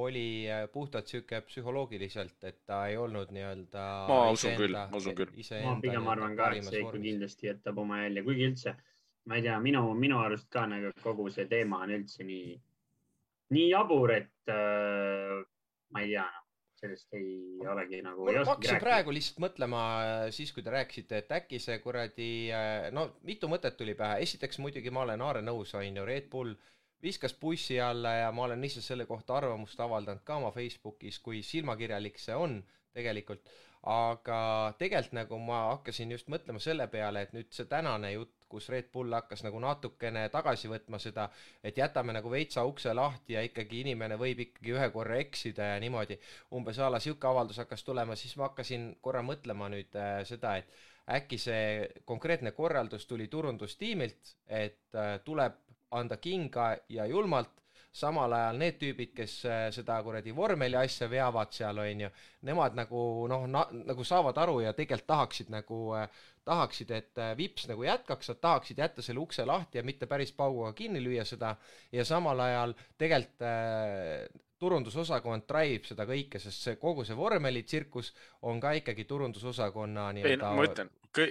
[0.01, 0.29] oli
[0.73, 5.35] puhtalt sihuke psühholoogiliselt, et ta ei olnud nii-öelda ma usun küll, ma usun küll.
[5.67, 8.75] ma pigem arvan ka, et see ikka kindlasti jätab oma jälje, kuigi üldse,
[9.29, 12.59] ma ei tea, minu, minu arust ka nagu kogu see teema on üldse nii,
[13.57, 15.39] nii jabur, et äh,
[15.93, 16.29] ma ei tea
[16.79, 18.25] no sellest ei olegi nagu.
[18.25, 22.89] ma hakkasin praegu lihtsalt mõtlema äh, siis, kui te rääkisite, et äkki see kuradi, äh,
[22.95, 24.23] no mitu mõtet tuli pähe.
[24.23, 26.55] esiteks muidugi ma olen Aare nõus, on ju, Red Bull
[27.03, 31.43] viskas bussi alla ja ma olen ise selle kohta arvamust avaldanud ka oma Facebookis, kui
[31.43, 32.61] silmakirjalik see on
[32.95, 33.43] tegelikult.
[33.89, 38.69] aga tegelikult nagu ma hakkasin just mõtlema selle peale, et nüüd see tänane jutt kus
[38.73, 41.29] Red Bull hakkas nagu natukene tagasi võtma seda,
[41.63, 45.81] et jätame nagu veitsa ukse lahti ja ikkagi inimene võib ikkagi ühe korra eksida ja
[45.83, 46.19] niimoodi,
[46.57, 50.57] umbes a la sihuke avaldus hakkas tulema, siis ma hakkasin korra mõtlema nüüd äh, seda,
[50.59, 50.73] et
[51.19, 55.57] äkki see konkreetne korraldus tuli turundustiimilt, et äh, tuleb
[55.97, 57.55] anda kinga ja julmalt
[57.93, 62.11] samal ajal need tüübid, kes äh, seda kuradi vormeli asja veavad seal, on ju,
[62.49, 66.09] nemad nagu noh na,, nagu saavad aru ja tegelikult tahaksid nagu äh,,
[66.49, 70.33] tahaksid, et äh, Vips nagu jätkaks, nad tahaksid jätta selle ukse lahti ja mitte päris
[70.33, 71.57] pauguga kinni lüüa seda.
[71.93, 73.45] Ja samal ajal tegelikult
[74.59, 78.13] turundusosakond drive seda kõike, sest see kogu see vormelitsirkus
[78.51, 80.87] on ka ikkagi turundusosakonna nii-öelda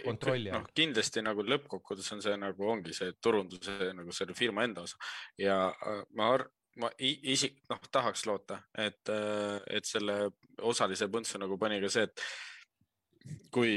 [0.05, 0.61] kontrolli all.
[0.61, 4.97] noh, kindlasti nagu lõppkokkuvõttes on see nagu ongi see turunduse nagu selle firma enda osa
[5.39, 6.31] ja äh, ma
[6.77, 10.29] ma isik, noh, tahaks loota, et, äh, et selle
[10.61, 13.71] osalise põntsu nagu pani ka see, et kui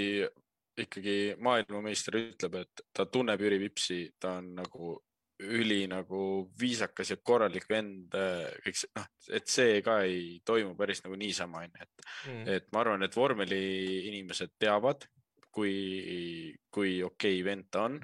[0.80, 4.98] ikkagi maailmameister ütleb, et ta tunneb Jüri Vipsi, ta on nagu
[5.40, 6.20] üli nagu
[6.60, 11.18] viisakas ja korralik vend, äh, kõik see, noh, et see ka ei toimu päris nagu
[11.20, 13.60] niisama, onju, et mm., et ma arvan, et vormeli
[14.10, 15.06] inimesed teavad,
[15.50, 18.00] kui, kui okei okay vend ta on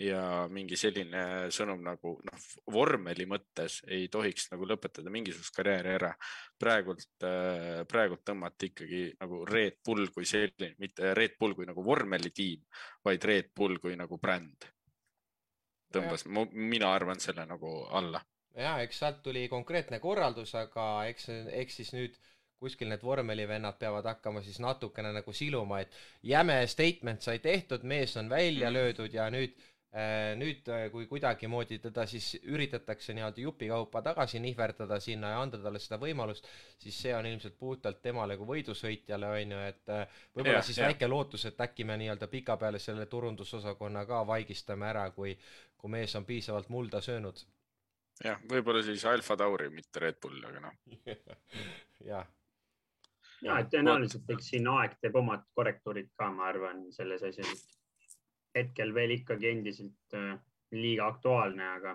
[0.00, 0.22] ja
[0.52, 6.14] mingi selline sõnum nagu noh, vormeli mõttes ei tohiks nagu lõpetada mingisugust karjääri ära.
[6.60, 11.84] praegult, äh, praegult tõmmati ikkagi nagu Red Bull kui selline, mitte Red Bull kui nagu
[11.84, 12.64] vormelitiim,
[13.04, 14.68] vaid Red Bull kui nagu bränd.
[15.92, 18.20] Tõmbas, mina arvan selle nagu alla.
[18.56, 21.28] ja eks sealt tuli konkreetne korraldus, aga eks,
[21.62, 22.18] eks siis nüüd
[22.60, 28.16] kuskil need vormelivennad peavad hakkama siis natukene nagu siluma, et jäme statement sai tehtud, mees
[28.20, 29.56] on välja löödud ja nüüd
[30.38, 35.80] nüüd, äh, kui kuidagimoodi teda siis üritatakse nii-öelda jupikaupa tagasi nihverdada sinna ja anda talle
[35.82, 36.46] seda võimalust,
[36.78, 40.86] siis see on ilmselt puhtalt temale kui võidusõitjale, on ju, et äh, võib-olla siis ja.
[40.86, 45.34] väike lootus, et äkki me nii-öelda pikapeale selle turundusosakonna ka vaigistame ära, kui,
[45.76, 47.42] kui mees on piisavalt mulda söönud.
[48.22, 50.78] jah, võib-olla siis Alfa Tauri, mitte Red Bull, aga noh
[52.12, 52.30] jah
[53.42, 57.66] ja, et tõenäoliselt eks siin aeg teeb omad korrektuurid ka, ma arvan, selles asjas
[58.56, 60.34] hetkel veel ikkagi endiselt äh,
[60.74, 61.94] liiga aktuaalne, aga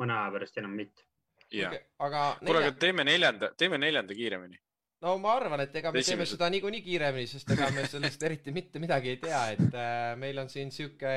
[0.00, 1.06] mõne aja pärast enam mitte.
[1.52, 2.46] jah okay,, aga nelja...
[2.46, 4.58] kuule, aga teeme neljanda, teeme neljanda kiiremini.
[5.06, 6.16] no ma arvan, et ega me Esimesed.
[6.16, 10.10] teeme seda niikuinii kiiremini, sest ega me sellest eriti mitte midagi ei tea, et äh,
[10.20, 11.14] meil on siin sihuke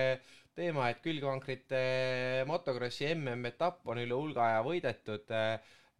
[0.60, 1.82] teema, et külgvankrite
[2.50, 5.52] motokrossi MM-etapp on üle hulga aja võidetud äh,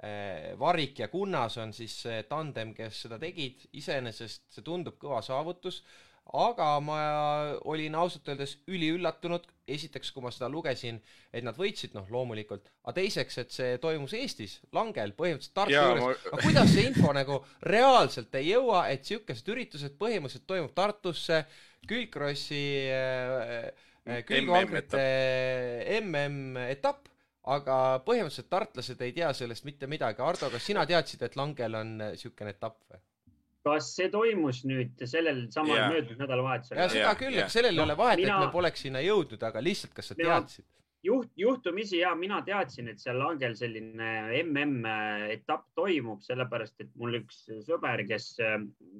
[0.04, 0.52] äh,.
[0.60, 5.82] Varik ja Kunnas on siis see tandem, kes seda tegid, iseenesest see tundub kõva saavutus
[6.38, 6.98] aga ma
[7.66, 11.00] olin ausalt öeldes üliüllatunud, esiteks, kui ma seda lugesin,
[11.34, 15.88] et nad võitsid, noh loomulikult, aga teiseks, et see toimus Eestis, Langel, põhimõtteliselt Tartu ja,
[15.90, 16.32] juures ma...
[16.32, 21.44] aga kuidas see info nagu reaalselt ei jõua, et niisugused üritused põhimõtteliselt toimub Tartusse,
[21.90, 23.70] Külgkrossi äh,
[24.06, 25.04] äh külgvangrite
[26.00, 27.10] MM-etapp,
[27.50, 27.76] aga
[28.06, 30.22] põhimõtteliselt tartlased ei tea sellest mitte midagi.
[30.22, 33.02] Ardo, kas sina teadsid, et Langel on niisugune etapp või?
[33.70, 35.94] Kas see toimus nüüd sellel samal yeah.
[35.94, 36.82] möödunud nädalavahetusel?
[36.82, 39.48] ja seda küll yeah., sellel ei no, ole vahet mina..., et me poleks sinna jõudnud,
[39.50, 40.68] aga lihtsalt, kas sa teadsid?
[41.04, 44.10] juht, juhtumisi ja mina teadsin, et seal langel selline
[44.44, 48.58] MM-etapp toimub, sellepärast et mul üks sõber, kes äh,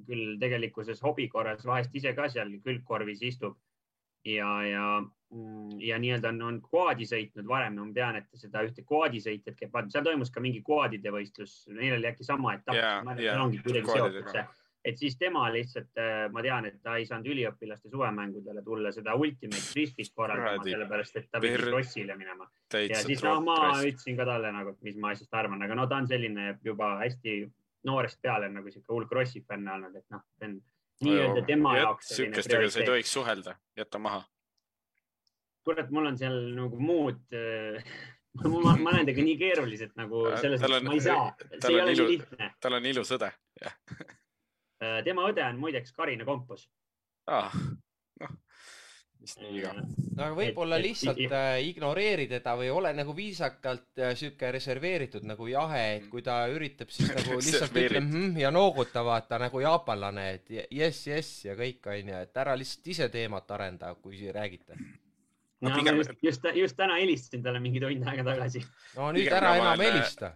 [0.08, 3.58] küll tegelikkuses hobi korras vahest ise ka seal külgkorvis istub
[4.24, 4.86] ja, ja,
[5.34, 9.58] mm, ja nii-öelda on, on kvaadi sõitnud varem ja ma tean, et seda ühte kvaadisõitjat
[9.58, 13.36] käib, vaata seal toimus ka mingi kvaadide võistlus, neil oli äkki sama etapp yeah,, yeah,,
[13.36, 14.46] et ongi kuidagi seotud see
[14.84, 19.14] et siis tema lihtsalt, äh, ma tean, et ta ei saanud üliõpilaste suvemängudele tulla seda
[19.18, 22.48] Ultimate Frisbee't korraldama, sellepärast et ta pidi krossile minema.
[22.72, 26.00] ja siis no ma ütlesin ka talle nagu, mis ma asjast arvan, aga no ta
[26.00, 27.40] on selline juba hästi
[27.88, 30.60] noorest peale nagu sihuke hull krossi fänn olnud, et noh, see on
[31.04, 32.14] nii-öelda tema Jät, jaoks.
[32.16, 34.24] sihukestega sa ei tohiks suhelda, jäta maha.
[35.64, 37.84] kurat, mul on seal nagu muud äh,
[38.40, 41.28] ma, ma, ma olen temaga nii keeruliselt nagu selles mõttes, ma ei saa,
[41.58, 42.54] see ei ole nii lihtne.
[42.60, 44.16] tal on ilus õde, jah Äh,
[45.04, 46.68] tema õde on muideks Karina Kompos
[47.30, 47.52] ah,.
[48.20, 48.36] noh,
[49.20, 49.72] vist nii viga.
[49.74, 55.46] no aga võib-olla lihtsalt äh, ignoreeri teda või ole nagu viisakalt äh, sihuke reserveeritud nagu
[55.50, 60.26] jahe, et kui ta üritab siis nagu lihtsalt ütleb mm ja nooguta vaata nagu jaapanlane,
[60.38, 64.76] et jess, jess ja kõik onju, et ära lihtsalt ise teemat arenda, kui räägite.
[65.60, 66.00] no, no pigem...
[66.00, 68.64] just, just, just täna helistasin talle mingi tund aega tagasi.
[68.96, 70.34] no nüüd pigem ära enam helista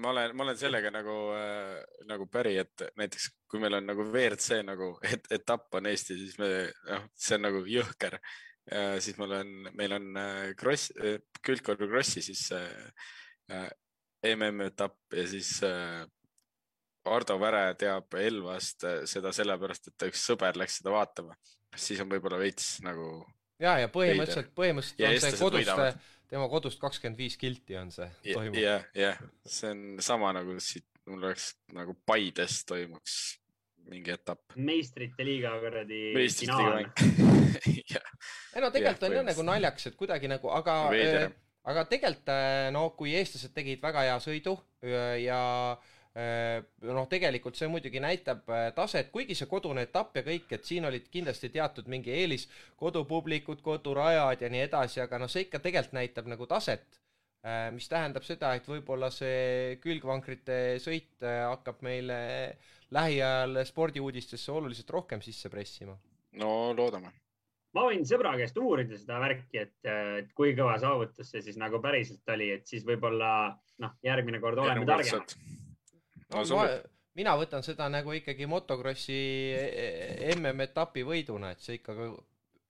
[0.00, 1.76] ma olen, ma olen sellega nagu äh,,
[2.06, 6.38] nagu päri, et näiteks kui meil on nagu WRC nagu et, etapp on Eesti, siis
[6.40, 6.50] me,
[6.88, 8.96] noh, see on nagu jõhker äh,.
[9.02, 12.68] siis mul on, meil on äh, kross äh,, Külgkorru krossi siis äh,
[13.50, 13.68] äh,
[14.34, 16.04] MM etapp ja siis äh,
[17.10, 21.32] Ardo Väre teab Elvast seda sellepärast, et üks sõber läks seda vaatama.
[21.72, 23.24] siis on võib-olla veits nagu.
[23.58, 25.92] ja, ja põhimõtteliselt, põhimõtteliselt on see koduste
[26.30, 28.08] tema kodust kakskümmend viis kilti on see
[28.60, 33.39] jah, jah, see on sama nagu siit, mul oleks nagu Paides toimuks
[33.90, 34.56] mingi etapp.
[34.56, 36.00] meistrite liiga kuradi
[36.36, 36.84] finaal.
[38.54, 41.30] ei no tegelikult on jah nagu naljakas, et kuidagi nagu, aga, äh,
[41.70, 45.40] aga tegelikult äh, no kui eestlased tegid väga hea sõidu ja, ja
[46.10, 46.58] Äh,
[46.90, 50.88] noh, tegelikult see muidugi näitab äh, taset, kuigi see kodune etapp ja kõik, et siin
[50.88, 52.48] olid kindlasti teatud mingi eelis,
[52.80, 56.98] kodupublikud, kodurajad ja nii edasi, aga noh, see ikka tegelikult näitab nagu taset.
[57.46, 62.18] Äh, mis tähendab seda, et võib-olla see külgvankrite sõit hakkab meile
[62.94, 65.96] lähiajal spordiuudistesse oluliselt rohkem sisse pressima.
[66.40, 67.12] no loodame
[67.76, 71.80] ma võin sõbra käest uurida seda värki, et, et kui kõva saavutus see siis nagu
[71.82, 73.32] päriselt oli, et siis võib-olla
[73.82, 75.36] noh, järgmine kord oleme targemad
[76.34, 76.66] no, ma,
[77.18, 79.20] mina võtan seda nagu ikkagi motokrossi
[80.34, 81.96] MM-etapi võiduna, et see ikka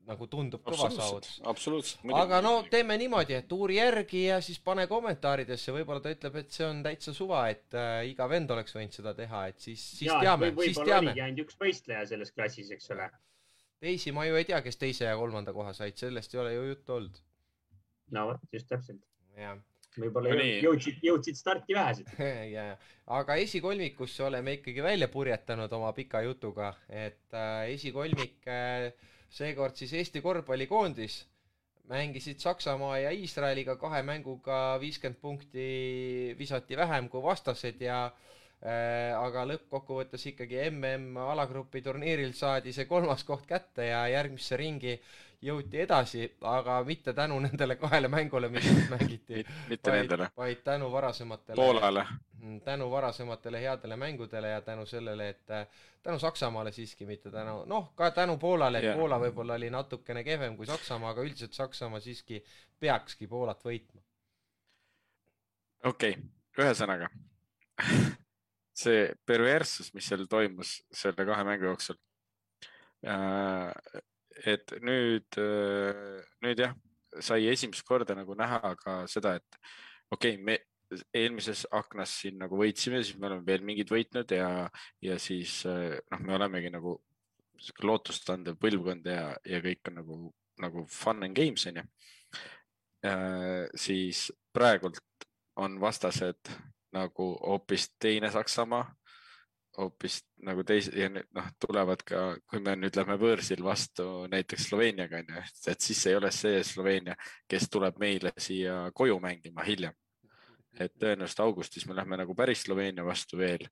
[0.08, 1.38] nagu tundub kõva saavutus.
[1.48, 2.04] absoluutselt.
[2.16, 6.52] aga no teeme niimoodi, et uuri järgi ja siis pane kommentaaridesse, võib-olla ta ütleb, et
[6.56, 10.10] see on täitsa suva, et äh, iga vend oleks võinud seda teha, et siis, siis
[10.10, 11.12] ja, teame, siis teame.
[11.12, 13.10] oligi ainult üks võistleja selles klassis, eks ole.
[13.80, 16.70] teisi ma ju ei tea, kes teise ja kolmanda koha said, sellest ei ole ju
[16.72, 17.20] juttu olnud.
[18.16, 19.04] no vot, just täpselt.
[19.38, 19.58] jah
[19.98, 22.10] võib-olla no jõudsid, jõudsid starti vähesed
[22.54, 22.66] ja,
[23.10, 28.92] aga esikolmikusse oleme ikkagi välja purjetanud oma pika jutuga, et äh, esikolmik äh,
[29.30, 31.20] seekord siis Eesti korvpallikoondis
[31.90, 39.46] mängisid Saksamaa ja Iisraeliga kahe mänguga viiskümmend punkti visati vähem kui vastased ja äh, aga
[39.48, 44.98] lõppkokkuvõttes ikkagi MM alagrupi turniiril saadi see kolmas koht kätte ja järgmisse ringi
[45.42, 50.28] jõuti edasi, aga mitte tänu nendele kahele mängule, mis mängiti mitte vaid, nendele.
[50.36, 51.56] vaid tänu varasematele.
[51.56, 52.04] Poolale.
[52.40, 55.66] Mm, tänu varasematele headele mängudele ja tänu sellele, et äh,
[56.02, 58.98] tänu Saksamaale siiski, mitte tänu, noh, ka tänu Poolale, et yeah.
[58.98, 62.44] Poola võib-olla oli natukene kehvem kui Saksamaa, aga üldiselt Saksamaa siiski
[62.80, 64.00] peakski Poolat võitma.
[65.84, 66.22] okei okay.,
[66.60, 67.08] ühesõnaga
[68.80, 71.98] see perverssus, mis seal toimus selle kahe mängu jooksul
[73.06, 74.00] äh,
[74.46, 76.74] et nüüd, äh, nüüd jah,
[77.20, 79.60] sai esimest korda nagu näha ka seda, et
[80.10, 80.58] okei okay,, me
[81.14, 84.66] eelmises aknas siin nagu võitsime, siis me oleme veel mingid võitnud ja,
[85.04, 86.96] ja siis äh, noh, me olemegi nagu
[87.84, 90.18] lootustandev põlvkond ja, ja kõik on nagu,
[90.64, 91.84] nagu fun and games onju.
[93.06, 94.98] Äh, siis praegult
[95.60, 96.50] on vastased
[96.92, 98.84] nagu hoopis teine Saksamaa
[99.78, 105.20] hoopis nagu teise ja noh, tulevad ka, kui me nüüd lähme võõrsil vastu näiteks Sloveeniaga
[105.22, 107.16] onju, et siis ei ole see Sloveenia,
[107.48, 109.94] kes tuleb meile siia koju mängima hiljem.
[110.80, 113.66] et tõenäoliselt augustis me lähme nagu päris Sloveenia vastu veel,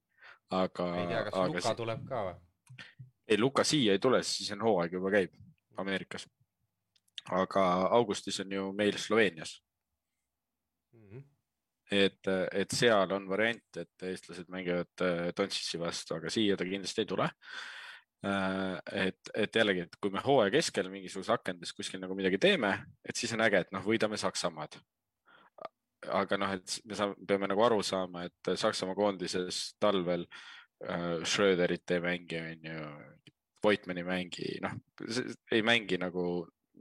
[0.50, 0.88] aga.
[0.98, 2.34] ei tea, kas aga, Luka tuleb ka või?
[3.28, 5.34] ei, Luka siia ei tule, siis on hooaeg juba käib
[5.76, 6.26] Ameerikas.
[7.30, 7.64] aga
[8.00, 9.58] augustis on ju meil Sloveenias
[11.90, 17.04] et, et seal on variant, et eestlased mängivad äh, Dončitši vastu, aga siia ta kindlasti
[17.04, 17.28] ei tule.
[18.26, 22.74] Äh, et, et jällegi, et kui me hooaja keskel mingisuguses akendes kuskil nagu midagi teeme,
[23.06, 24.80] et siis on äge, et noh, võidame Saksamaad.
[26.14, 30.26] aga noh, et me saame, peame nagu aru saama, et Saksamaa koondises talvel
[30.84, 32.84] äh, Schröderit ei mängi, onju,
[33.64, 34.76] Voitmani ei mängi, noh,
[35.50, 36.22] ei mängi nagu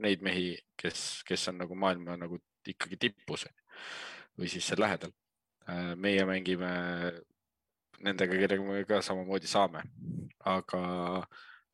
[0.04, 2.38] neid mehi, kes, kes on nagu maailma nagu
[2.68, 3.48] ikkagi tipus
[4.38, 5.12] või siis seal lähedal.
[5.68, 6.70] Äh, meie mängime
[8.04, 9.82] nendega, kellega me ka samamoodi saame,
[10.46, 10.82] aga,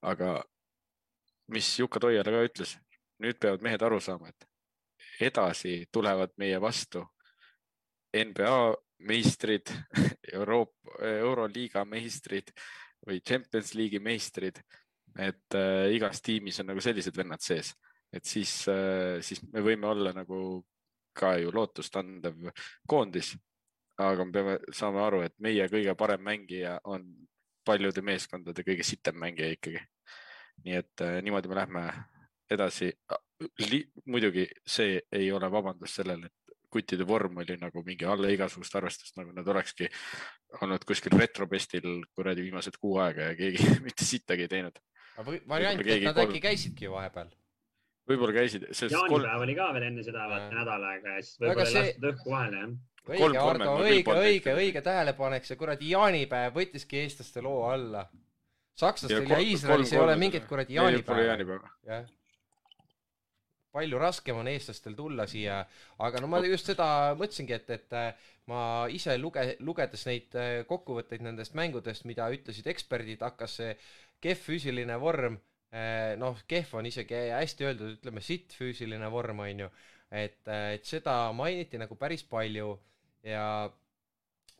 [0.03, 0.31] aga
[1.53, 2.77] mis Juka Toiala ka ütles,
[3.23, 4.49] nüüd peavad mehed aru saama, et
[5.29, 7.05] edasi tulevad meie vastu
[8.15, 8.57] NBA
[9.05, 9.71] meistrid,
[10.35, 12.55] Euroopa, Euroliiga meistrid
[13.05, 14.62] või Champions League'i meistrid.
[15.15, 17.69] et äh, igas tiimis on nagu sellised vennad sees,
[18.11, 20.65] et siis äh,, siis me võime olla nagu
[21.17, 22.51] ka ju lootustandev
[22.89, 23.35] koondis.
[23.99, 27.05] aga me peame, saame aru, et meie kõige parem mängija on
[27.65, 29.83] paljude meeskondade kõige sitem mängija ikkagi.
[30.65, 31.85] nii et äh, niimoodi me lähme
[32.51, 32.93] edasi,
[34.07, 39.17] muidugi see ei ole vabandus sellele, et kuttide vorm oli nagu mingi alla igasugust arvestust,
[39.19, 39.89] nagu nad olekski
[40.61, 44.79] olnud kuskil retropestil kuradi viimased kuu aega ja keegi mitte sittagi ei teinud.
[45.49, 46.31] variant, et nad kolm...
[46.31, 47.31] äkki käisidki vahepeal
[48.09, 48.67] võib-olla käisid.
[48.73, 49.29] jaanipäev kolm...
[49.45, 52.65] oli ka veel enne seda vaata nädal aega ja siis võib-olla ei lastud õhku vahele
[52.65, 52.75] jah
[53.09, 58.05] õige, Ardo, õige, õige, õige tähelepanek, see kuradi jaanipäev võttiski eestlaste loo alla.
[58.75, 61.71] sakslastel ja, ja Iisraelis ei ole mingit kuradi jaanipäeva.
[61.87, 62.07] jah.
[63.75, 65.65] palju raskem on eestlastel tulla siia,
[65.99, 70.63] aga no ma just seda mõtlesingi, et, et äh, ma ise luge-, lugedes neid äh,
[70.69, 73.75] kokkuvõtteid nendest mängudest, mida ütlesid eksperdid, hakkas see
[74.23, 75.41] kehv füüsiline vorm,
[76.20, 79.70] noh, kehv on isegi hästi öeldud, ütleme sitt füüsiline vorm, on ju,
[80.14, 82.77] et, et seda mainiti nagu päris palju
[83.27, 83.47] ja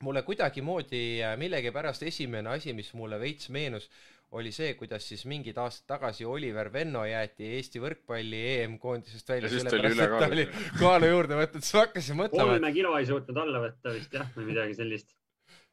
[0.03, 3.89] mulle kuidagimoodi äh, millegipärast esimene asi, mis mulle veits meenus,
[4.35, 9.51] oli see, kuidas siis mingid aastad tagasi Oliver Venno jäeti Eesti võrkpalli EM-koondisest välja,
[10.81, 12.57] kaalu juurde võtnud, siis ma hakkasin mõtlema.
[12.57, 15.15] kolme kilo ei suutnud alla võtta vist jah, või midagi sellist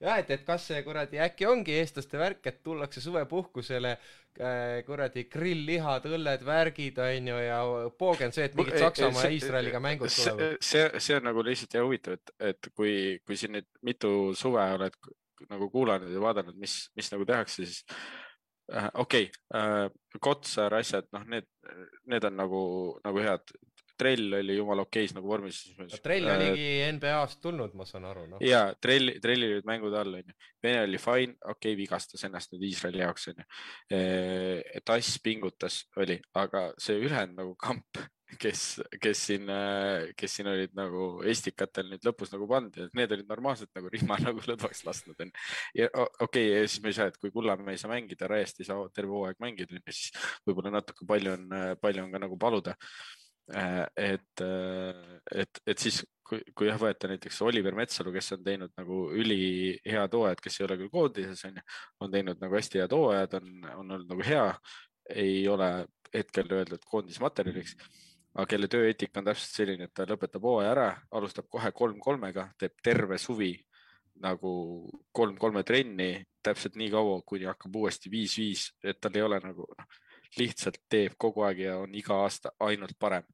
[0.02, 5.26] jah, et, et kas see kuradi äkki ongi eestlaste värk, et tullakse suvepuhkusele äh, kuradi
[5.32, 7.62] grill-lihad, õlled, värgid onju ja
[7.98, 10.58] poog on see, et mingid Saksamaa ja Iisraeliga mängud tulevad.
[10.72, 12.96] see, see on nagu lihtsalt ja huvitav, et, et kui,
[13.26, 14.98] kui siin nüüd mitu suve oled
[15.50, 17.82] nagu kuulanud ja vaadanud, mis, mis nagu tehakse, siis
[18.74, 19.88] äh, okei okay, äh,,
[20.22, 21.48] Kotsar asjad, noh, need,
[22.10, 22.64] need on nagu,
[23.06, 23.54] nagu head
[24.02, 25.62] trell oli jumala okeis nagu vormis
[26.04, 28.40] trell äh, oligi NBA-st tulnud, ma saan aru no..
[28.44, 30.38] ja trell, trellil olid mängud all onju.
[30.62, 33.46] Vene oli fine, okei okay,, vigastas ennast nüüd Iisraeli jaoks onju.
[33.98, 38.02] Äh, tass pingutas oli, aga see ülejäänud nagu kamp,
[38.42, 38.64] kes,
[39.04, 43.30] kes siin, äh, kes siin olid nagu estikatel nüüd lõpus nagu pandud, et need olid
[43.30, 45.48] normaalselt nagu rihma nagu lõdvaks lasknud onju.
[45.78, 48.70] ja okei okay,, siis me ei saa, et kui Kullamäe ei saa mängida, Raiest ei
[48.70, 50.10] saa terve hooaeg mängida siis
[50.48, 56.02] võib-olla natuke palju on, palju on ka nagu paluda Äh, et, äh, et, et siis,
[56.28, 60.68] kui, kui jah, võtta näiteks Oliver Metsalu, kes on teinud nagu ülihead hooajad, kes ei
[60.68, 61.66] ole küll koondises on ju,
[62.00, 64.46] on teinud nagu hästi head hooajad, on, on olnud nagu hea.
[65.12, 67.74] ei ole hetkel öeldud koondismaterjaliks,
[68.36, 72.78] aga kelle tööeetika on täpselt selline, et ta lõpetab hooaja ära, alustab kohe kolm-kolmega, teeb
[72.84, 73.52] terve suvi
[74.22, 74.52] nagu
[75.12, 76.14] kolm-kolme trenni
[76.44, 80.00] täpselt nii kaua, kuni hakkab uuesti viis-viis, et tal ei ole nagu noh
[80.40, 83.26] lihtsalt teeb kogu aeg ja on iga aasta ainult parem.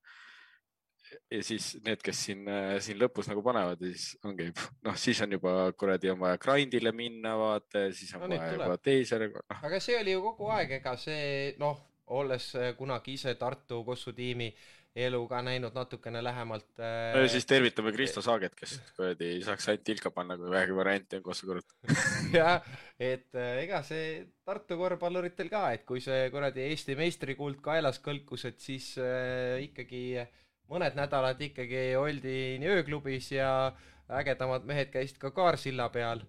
[1.32, 2.48] ja siis need, kes siin,
[2.84, 4.50] siin lõpus nagu panevad ja siis ongi,
[4.84, 8.78] noh, siis on juba kuradi on vaja grind'ile minna, vaata siis on no, vaja juba
[8.78, 9.46] teisele no..
[9.62, 11.80] aga see oli ju kogu aeg, ega see noh,
[12.18, 17.14] olles kunagi ise Tartu Kossu tiimi äh, elu ka näinud natukene lähemalt äh....
[17.14, 21.20] no ja siis tervitame Kristo Saaget, kes kuradi saaks ainult tilka panna, kui vähegi varianti
[21.20, 21.76] on Kossu-Kurut
[22.40, 22.66] jah,
[23.00, 28.48] et äh, ega see Tartu korvpalluritel ka, et kui see kuradi Eesti meistrikuld kaelas kõlkus,
[28.50, 30.24] et siis äh, ikkagi
[30.72, 33.52] mõned nädalad ikkagi oldi nii ööklubis ja
[34.08, 36.24] ägedamad mehed käisid ka Kaarsilla peal.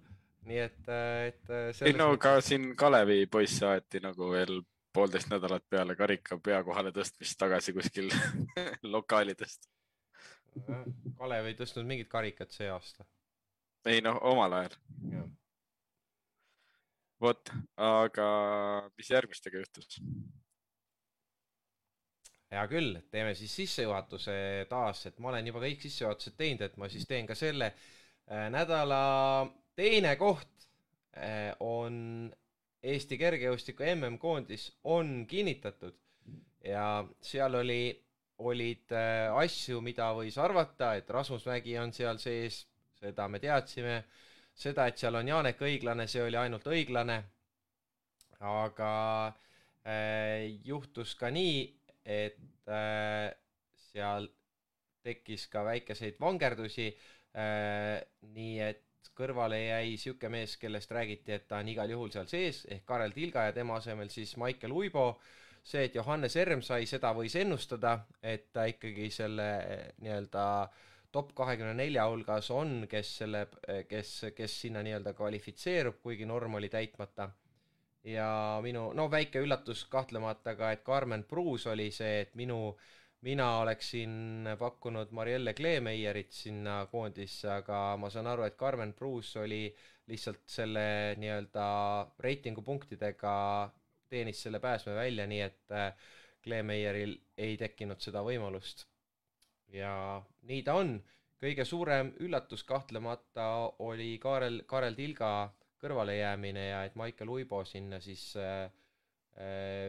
[0.49, 1.51] nii et, äh, et.
[1.85, 4.61] Ei no ka siin Kalevi poisse aeti nagu veel
[4.93, 8.11] poolteist nädalat peale karika pea kohale tõstmist tagasi kuskil
[8.95, 9.68] lokaalidest.
[11.18, 13.05] Kalev ei tõstnud mingit karikat see aasta.
[13.86, 14.74] ei noh, omal ajal.
[17.20, 18.26] vot, aga
[18.97, 20.01] mis järgmistega juhtus?
[22.49, 26.89] hea küll, teeme siis sissejuhatuse taas, et ma olen juba kõik sissejuhatused teinud, et ma
[26.89, 27.72] siis teen ka selle.
[28.28, 29.01] Äh, nädala
[29.76, 30.68] teine koht
[31.16, 32.30] äh, on
[32.89, 35.97] Eesti kergejõustiku MM-koondis on kinnitatud
[36.64, 37.82] ja seal oli,
[38.39, 42.62] olid äh, asju, mida võis arvata, et Rasmus Mägi on seal sees,
[42.99, 43.99] seda me teadsime,
[44.55, 47.18] seda, et seal on Janek Õiglane, see oli ainult õiglane,
[48.41, 48.93] aga
[49.28, 51.62] äh, juhtus ka nii,
[52.09, 53.28] et äh,
[53.91, 54.28] seal
[55.05, 58.01] tekkis ka väikeseid vangerdusi äh,,
[58.34, 62.65] nii et kõrvale jäi niisugune mees, kellest räägiti, et ta on igal juhul seal sees,
[62.71, 65.21] ehk Karel Tilga ja tema asemel siis Maicel Uibo.
[65.69, 69.49] see, et Johannes Erm sai, seda võis ennustada, et ta ikkagi selle
[70.01, 70.45] nii-öelda
[71.13, 73.47] top kahekümne nelja hulgas on, kes selle,
[73.89, 77.31] kes, kes sinna nii-öelda kvalifitseerub, kuigi norm oli täitmata.
[78.05, 82.99] ja minu, no väike üllatus kahtlemata ka, et Carmen Pruus oli see, et minu äh,
[83.27, 89.66] mina oleksin pakkunud Marielle Kleemeierit sinna koondisse, aga ma saan aru, et Carmen Pruus oli
[90.09, 91.66] lihtsalt selle nii-öelda
[92.25, 93.35] reitingupunktidega
[94.09, 95.93] teenis selle pääsme välja, nii et äh,
[96.45, 98.87] Kleemeieril ei tekkinud seda võimalust.
[99.69, 100.99] ja nii ta on.
[101.39, 103.45] kõige suurem üllatus kahtlemata
[103.85, 108.71] oli Kaarel, Kaarel Tilga kõrvalejäämine ja et Maicel Uibo sinna siis äh,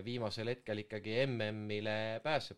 [0.06, 2.58] viimasel hetkel ikkagi MM-ile pääseb.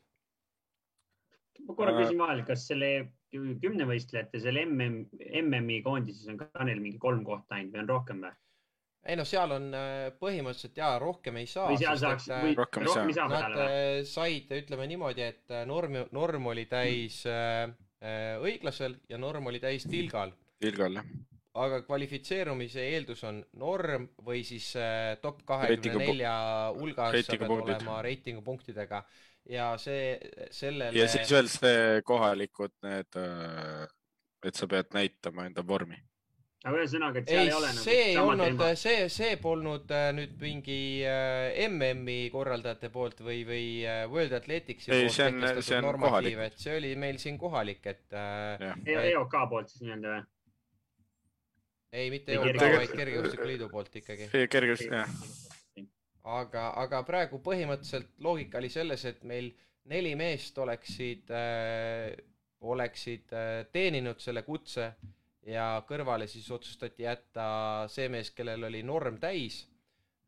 [1.68, 2.92] Ma korra küsin vahele, kas selle
[3.32, 5.06] kümnevõistlejate selle MM,
[5.42, 8.34] MM-i koondises on ka neil mingi kolm kohta ainult või on rohkem või?
[9.02, 9.72] ei noh, seal on
[10.20, 11.72] põhimõtteliselt ja rohkem ei saa.
[11.72, 13.30] või seal saaks, või rohkem ei saa.
[13.32, 17.66] Nad peale, said, ütleme niimoodi, et norm, norm oli täis äh,
[18.46, 20.36] õiglasel ja norm oli täis tilgal.
[20.62, 26.36] tilgal, jah aga kvalifitseerumise eeldus on norm või siis äh, top kahekümne nelja
[26.78, 29.02] hulgas sa pead olema reitingupunktidega
[29.52, 30.14] ja see,
[30.54, 30.96] sellele.
[30.96, 33.84] ja siis veel see kohalikud need, äh,
[34.48, 36.00] et sa pead näitama enda vormi.
[36.64, 37.84] aga ühesõnaga, et seal ei, ei ole nagu.
[37.84, 40.82] see ei olnud, see, see polnud äh, nüüd mingi
[41.68, 43.66] MM-i korraldajate poolt või, või
[44.08, 48.06] World Athleticsi ei, poolt kehtestatud normatiiv, et see oli meil siin kohalik, et.
[48.88, 50.30] EOK poolt siis nii-öelda või?
[51.92, 54.30] Ei, mitte EOK, vaid Kergejõustikuliidu poolt ikkagi.
[54.32, 55.88] kergejõustik, jah.
[56.24, 59.52] aga, aga praegu põhimõtteliselt loogika oli selles, et meil
[59.92, 62.14] neli meest oleksid äh,,
[62.62, 64.92] oleksid äh, teeninud selle kutse
[65.50, 69.64] ja kõrvale siis otsustati jätta see mees, kellel oli norm täis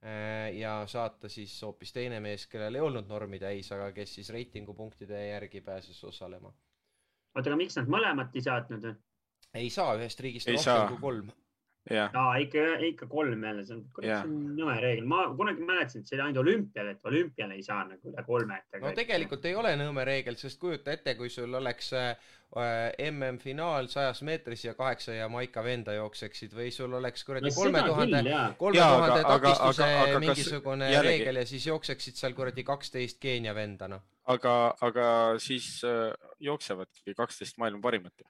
[0.03, 4.33] äh, ja saata siis hoopis teine mees, kellel ei olnud normi täis, aga kes siis
[4.33, 6.51] reitingupunktide järgi pääses osalema.
[7.35, 8.89] oota, aga miks nad mõlemat ei saatnud?
[9.53, 10.89] ei saa ühest riigist ei rohkem saa.
[10.89, 11.31] kui kolm
[11.91, 12.09] ja
[12.39, 15.07] ikka, ikka kolm jälle, see on, see on nõme reegel.
[15.09, 18.59] ma kunagi mäletasin, et see oli ainult olümpial, et olümpial ei saa nagu üle kolme.
[18.79, 22.13] no tegelikult ei ole nõme reegel, sest kujuta ette, kui sul oleks äh,
[23.09, 28.23] MM-finaal sajas meetris ja kaheksa Jamaica venda jookseksid või sul oleks kuradi kolme tuhande,
[28.61, 31.17] kolme tuhande takistuse aga, aga, mingisugune jällegi...
[31.19, 34.05] reegel ja siis jookseksid seal kuradi kaksteist Keenia venda, noh.
[34.31, 34.55] aga,
[34.87, 35.09] aga
[35.43, 38.29] siis äh, jooksevadki kaksteist maailma parimat ju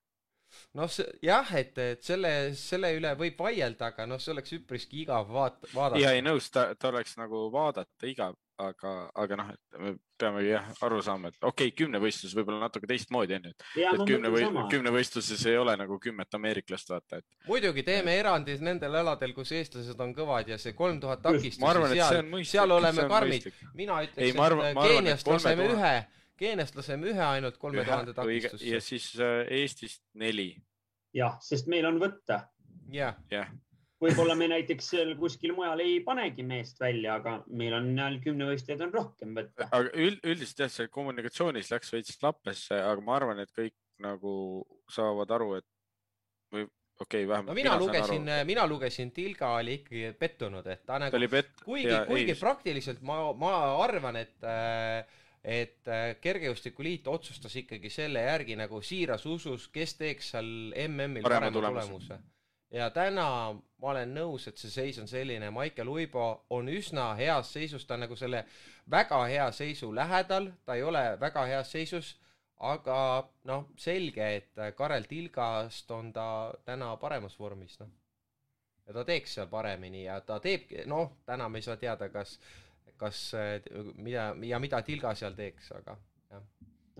[0.80, 5.30] noh, jah, et, et selle, selle üle võib vaielda, aga noh, see oleks üpriski igav
[5.34, 6.01] vaat-, vaadata.
[6.01, 8.93] ja ei nõus, ta, ta oleks nagu vaadata igav, aga,
[9.24, 13.38] aga noh, et me peamegi jah aru saama, et okei okay,, kümnevõistlus võib-olla natuke teistmoodi
[13.38, 17.28] onju, et, et kümne või, kümnevõistluses ei ole nagu kümmet ameeriklast vaata, et.
[17.49, 22.36] muidugi teeme erandi nendel aladel, kus eestlased on kõvad ja see kolm tuhat takistusi seal,
[22.54, 23.49] seal oleme karmid.
[23.74, 25.95] mina ütleks, et Keeniast laseme ühe
[26.39, 28.69] Keeniast laseme ühe ainult kolme tuhande takistusse.
[28.69, 30.55] ja siis äh, Eestist neli.
[31.13, 32.39] jah, sest meil on võtta.
[32.93, 33.45] jah ja.
[34.01, 37.93] võib-olla me näiteks kuskil mujal ei panegi meest välja, aga meil on
[38.25, 39.69] kümnevõistlejaid on rohkem võtta.
[39.69, 44.34] aga üld, üldiselt jah, see kommunikatsioonis läks veits lappesse, aga ma arvan, et kõik nagu
[44.91, 45.69] saavad aru, et
[46.53, 46.65] või
[46.99, 50.99] okei okay,, vähemalt no mina, mina lugesin, mina lugesin, Tilga oli ikkagi pettunud, et ta
[51.01, 51.17] nagu,
[51.63, 53.53] kuigi, kuigi ei, praktiliselt ma, ma
[53.84, 60.33] arvan, et äh, et äh, Kergejõustikuliit otsustas ikkagi selle järgi nagu siiras usus, kes teeks
[60.35, 60.47] seal
[60.87, 62.19] MM-il parema, tulemuse, tulemuse..
[62.71, 63.27] ja täna
[63.83, 67.97] ma olen nõus, et see seis on selline, Maicel Uibo on üsna heas seisus, ta
[67.97, 68.45] on nagu selle
[68.91, 72.13] väga hea seisu lähedal, ta ei ole väga heas seisus,
[72.63, 72.97] aga
[73.49, 76.27] noh, selge, et Karel Tilgast on ta
[76.63, 77.91] täna paremas vormis, noh.
[78.87, 82.37] ja ta teeks seal paremini ja ta teebki, noh, täna me ei saa teada, kas
[82.97, 83.19] kas,
[83.95, 85.97] mida ja mida Tilga seal teeks, aga
[86.31, 86.45] jah.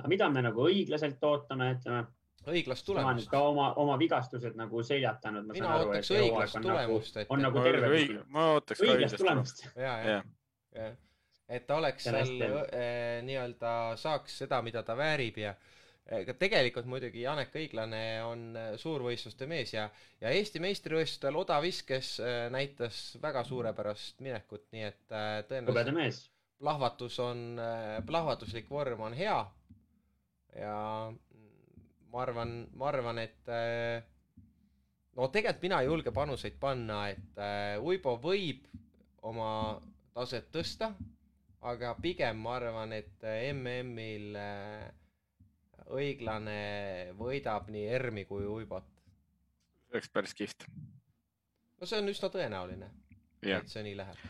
[0.08, 2.04] mida me nagu õiglaselt ootame, ütleme.
[2.50, 3.30] õiglast tulemust.
[3.32, 5.48] ka oma, oma vigastused nagu seljatanud.
[5.54, 7.32] mina ootaks õiglast nagu- tulemust, et.
[7.32, 8.04] on nagu terve.
[8.28, 9.66] ma ootaks ka õiglast tulemust.
[9.76, 10.24] ja, ja,
[10.76, 10.90] ja,
[11.48, 15.56] et ta oleks seal äh, nii-öelda saaks seda, mida ta väärib ja
[16.12, 19.86] ega tegelikult muidugi Janek Õiglane on äh, suurvõistluste mees ja,
[20.22, 26.30] ja Eesti meistrivõistlustel odaviskes äh, näitas väga suurepärast minekut, nii et äh, tõenäoliselt
[26.64, 27.58] plahvatus on,
[28.08, 29.40] plahvatuslik vorm on hea.
[30.56, 30.76] ja
[32.14, 33.50] ma arvan, ma arvan, et
[35.18, 37.42] no tegelikult mina ei julge panuseid panna, et
[37.84, 38.64] Uibo võib
[39.28, 39.50] oma
[40.14, 40.94] taset tõsta,
[41.68, 44.88] aga pigem ma arvan, et MM-il äh,
[45.92, 48.88] õiglane võidab nii ERM-i kui Uibot.
[49.88, 50.68] see oleks päris kihvt.
[51.80, 52.92] no see on üsna tõenäoline,
[53.42, 54.30] et see nii läheb.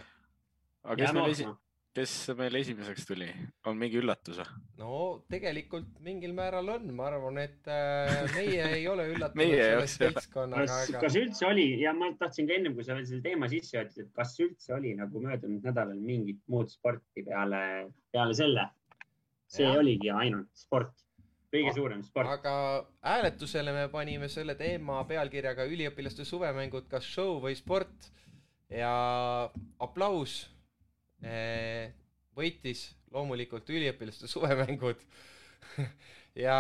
[0.83, 1.51] aga kes meil esi-,
[1.93, 3.27] kes meil esimeseks tuli,
[3.69, 4.61] on mingi üllatus või?
[4.81, 4.93] no
[5.31, 10.65] tegelikult mingil määral on, ma arvan, et äh, meie ei ole üllatunud sellest seltskonnaga.
[10.65, 13.77] kas, kas üldse oli ja ma tahtsin ka ennem, kui sa veel selle teema sisse
[13.77, 17.61] võtsid, et kas üldse oli nagu möödunud nädalal mingit muud sporti peale,
[18.13, 18.71] peale selle?
[19.53, 19.77] see ja.
[19.77, 21.02] oligi ainult sport
[21.53, 22.31] kõige suurem sport.
[22.37, 22.55] aga
[23.05, 28.09] hääletusele me panime selle teema pealkirjaga üliõpilaste suvemängud, kas show või sport
[28.73, 28.93] ja
[29.83, 30.39] aplaus
[31.21, 31.93] eh,
[32.35, 35.03] võitis loomulikult üliõpilaste suvemängud
[36.45, 36.57] ja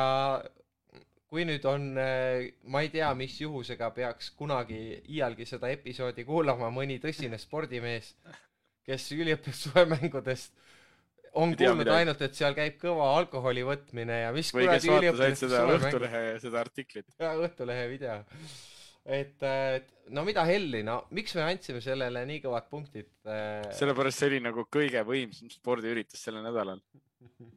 [1.33, 6.69] kui nüüd on, eh, ma ei tea, mis juhusega peaks kunagi iialgi seda episoodi kuulama
[6.73, 8.13] mõni tõsine spordimees,
[8.85, 10.53] kes üliõpilaste suvemängudest
[11.33, 12.03] on tea, kuulnud midagi.
[12.03, 16.21] ainult, et seal käib kõva alkoholi võtmine ja mis või kes vaatas ainult seda Õhtulehe,
[16.43, 17.07] seda artiklit.
[17.23, 18.19] jaa, Õhtulehe video.
[19.03, 19.45] et
[20.15, 23.09] no mida helli, no miks me andsime sellele nii kõvad punktid?
[23.25, 23.65] Äh?
[23.75, 26.81] sellepärast see oli nagu kõige võimsam spordiüritus sellel nädalal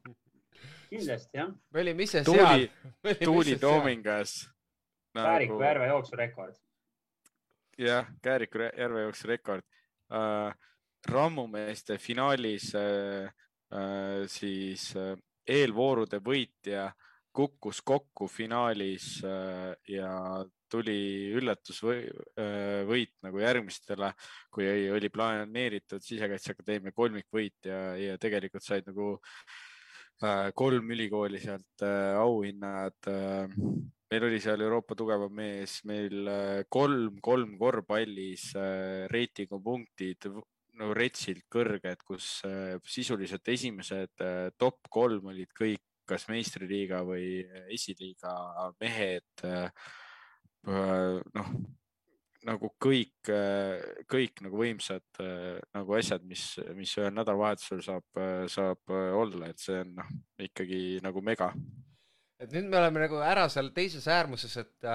[0.91, 1.55] kindlasti jah.
[1.71, 3.19] me olime ise tuuli, seal.
[3.29, 4.39] Tuuli Toomingas
[5.15, 5.27] nagu....
[5.27, 6.61] Kääriku järve jooksurekord.
[7.79, 9.67] jah, Kääriku järve jooksurekord
[10.11, 10.55] uh,.
[11.07, 13.46] rammumeeste finaalis uh, Äh,
[14.31, 16.91] siis äh, eelvoorude võitja
[17.37, 20.11] kukkus kokku finaalis äh, ja
[20.71, 24.11] tuli üllatusvõit nagu järgmistele,
[24.51, 29.13] kui oli planeeritud Sisekaitseakadeemia kolmikvõit ja, ja tegelikult said nagu
[30.59, 31.85] kolm ülikooli sealt
[32.19, 32.99] auhinnad.
[34.11, 36.27] meil oli seal Euroopa tugevam mees, meil
[36.67, 38.49] kolm, kolm korvpallis
[39.13, 40.27] reitingupunktid
[40.81, 47.41] nagu retsilt kõrged, kus äh, sisuliselt esimesed äh, top kolm olid kõik kas meistriliiga või
[47.75, 48.37] esiliiga
[48.79, 49.43] mehed.
[49.43, 49.89] Äh,
[51.35, 51.49] noh,
[52.47, 53.27] nagu kõik,
[54.07, 55.19] kõik nagu võimsad
[55.75, 56.45] nagu asjad, mis,
[56.79, 58.21] mis ühel nädalavahetusel saab,
[58.51, 60.13] saab olla, et see on noh,
[60.47, 61.53] ikkagi nagu mega
[62.43, 64.89] et nüüd me oleme nagu ära seal teises äärmuses, et,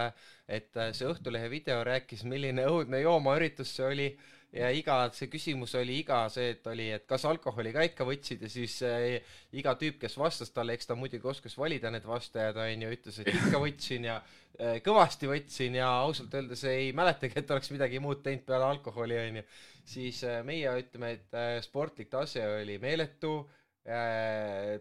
[0.47, 4.09] et see Õhtulehe video rääkis, milline õudne joomaüritus see oli
[4.55, 8.43] ja iga, see küsimus oli iga see, et oli, et kas alkoholi ka ikka võtsid
[8.45, 9.21] ja siis äh,
[9.57, 13.31] iga tüüp, kes vastas talle, eks ta muidugi oskas valida need vastajad, onju, ütles, et
[13.31, 18.23] ikka võtsin ja äh, kõvasti võtsin ja ausalt öeldes ei mäletagi, et oleks midagi muud
[18.25, 19.47] teinud peale alkoholi, onju.
[19.93, 23.60] siis äh, meie ütleme, et äh, sportlik tase oli meeletu äh,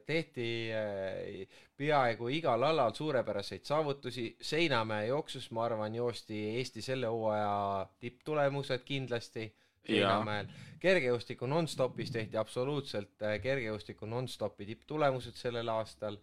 [0.07, 1.47] tehti äh,
[1.77, 9.49] peaaegu igal alal suurepäraseid saavutusi, Seinamäe jooksus, ma arvan, joosti Eesti selle hooaja tipptulemused kindlasti
[9.87, 10.47] Seinamäel.
[10.81, 16.21] kergejõustiku nonstopis tehti absoluutselt äh, kergejõustiku nonstopi tipptulemused sellel aastal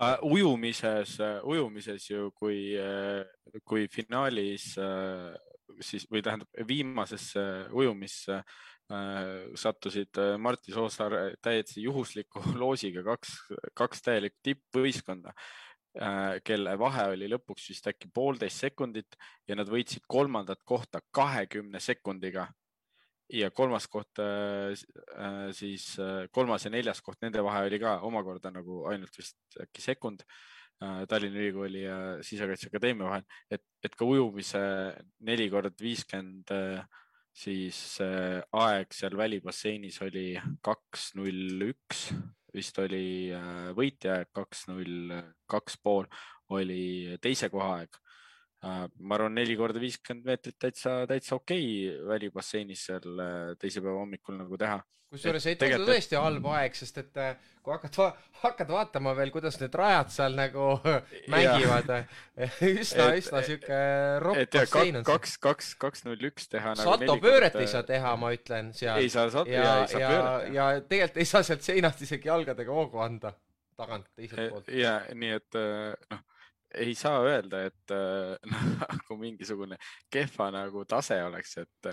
[0.00, 0.16] uh,.
[0.22, 4.72] ujumises uh,, ujumises ju, kui uh,, kui finaalis
[5.80, 7.42] siis või tähendab viimasesse
[7.76, 8.40] ujumisse
[9.58, 11.12] sattusid Martti Soosaar
[11.42, 13.32] täiesti juhusliku loosiga kaks,
[13.74, 15.32] kaks täielikku tippvõistkonda
[16.44, 19.16] kelle vahe oli lõpuks vist äkki poolteist sekundit
[19.48, 22.48] ja nad võitsid kolmandat kohta kahekümne sekundiga.
[23.32, 27.96] Ja kolmas koht äh, äh, siis äh, kolmas ja neljas koht, nende vahe oli ka
[28.06, 30.22] omakorda nagu ainult vist äkki sekund
[30.78, 34.60] Tallinna Ülikooli ja Sisekaitseakadeemia vahel, et, et ka ujumise
[35.24, 36.52] neli kord viiskümmend
[37.36, 40.30] siis aeg seal välibasseinis oli
[40.64, 42.06] kaks null üks,
[42.56, 43.28] vist oli
[43.76, 45.12] võitja aeg kaks null
[45.44, 46.08] kaks pool
[46.56, 47.96] oli teise koha aeg.
[47.96, 48.05] Äh,
[48.64, 54.00] ma arvan, neli korda viiskümmend meetrit täitsa, täitsa okei okay välibasseinis seal äh, teise päeva
[54.00, 54.78] hommikul nagu teha.
[55.12, 58.08] kusjuures ei tundu tõesti halb aeg, sest et äh, kui hakkad va,
[58.42, 60.70] hakkad vaatama veel, kuidas need rajad seal nagu
[61.34, 61.92] mängivad,
[62.72, 63.80] üsna, üsna sihuke
[64.24, 66.74] ropp bassein on kaks, kaks, kaks null üks teha.
[66.80, 69.02] Nagu Sato pööret ei saa teha, ma ütlen seal.
[69.04, 73.04] ei saa sato ja, ja ja, ja tegelikult ei saa sealt seinast isegi jalgadega hoogu
[73.04, 73.36] anda
[73.76, 74.72] tagant teiselt poolt.
[74.72, 75.60] ja nii, et
[76.10, 76.24] noh
[76.74, 78.36] ei saa öelda, et äh,
[78.92, 79.78] nagu mingisugune
[80.12, 81.90] kehva nagu tase oleks, et,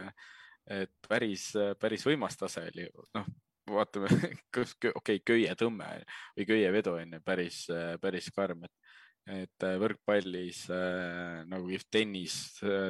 [0.81, 3.29] et päris, päris võimas tase oli, noh,
[3.69, 4.09] vaatame,
[4.63, 5.89] okei okay,, köietõmme
[6.37, 7.65] või köievedu on ju päris,
[8.01, 8.95] päris karm, et,
[9.43, 12.41] et võrkpallis äh, nagu kihvt tennis,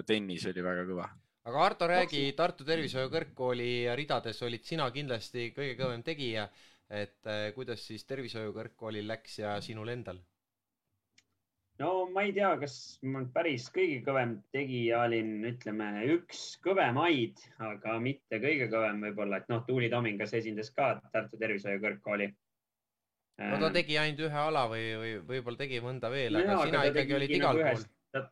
[0.07, 1.11] tennis oli väga kõva.
[1.43, 6.45] Aga Arto, räägi Tartu Tervishoiu Kõrgkooli ridades olid sina kindlasti kõige kõvem tegija,
[6.87, 10.21] et äh, kuidas siis Tervishoiu Kõrgkoolil läks ja sinul endal?
[11.81, 12.75] No ma ei tea, kas
[13.09, 19.49] ma päris kõige kõvem tegija olin, ütleme üks kõvemaid, aga mitte kõige kõvem võib-olla, et
[19.51, 22.29] noh, Tuuli Tomingas esindas ka Tartu Tervishoiu Kõrgkooli.
[23.41, 26.69] no ta tegi ainult ühe ala või, või võib-olla tegi mõnda veel no, aga jaa,
[26.69, 27.89] sina aga ikkagi olid igal nagu pool.
[28.13, 28.23] Ta,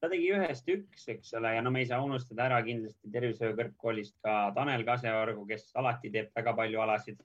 [0.00, 3.58] ta tegi ühest üks, eks ole, ja no me ei saa unustada ära kindlasti Tervishoiu
[3.58, 7.18] Kõrgkoolist ka Tanel Kaseorgu, kes alati teeb väga palju alasid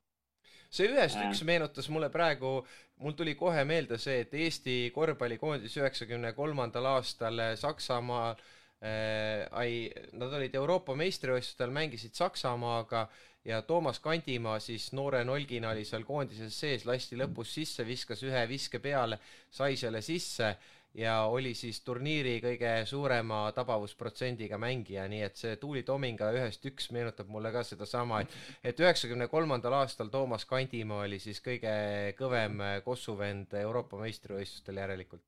[0.70, 2.60] see ühest üks meenutas mulle praegu,
[3.02, 10.36] mul tuli kohe meelde see, et Eesti korvpallikoondis üheksakümne kolmandal aastal Saksamaal äh, ai, nad
[10.38, 13.08] olid Euroopa meistrivõistlustel, mängisid Saksamaaga
[13.46, 18.44] ja Toomas Kandimaa siis noore nolgina oli seal koondises sees, lasti lõpus sisse, viskas ühe
[18.50, 20.54] viske peale, sai selle sisse
[20.94, 26.90] ja oli siis turniiri kõige suurema tabavusprotsendiga mängija, nii et see Tuuli Tominga ühest üks
[26.96, 31.76] meenutab mulle ka sedasama, et et üheksakümne kolmandal aastal Toomas Kandimaa oli siis kõige
[32.18, 35.24] kõvem kossuvend Euroopa meistrivõistlustel järelikult.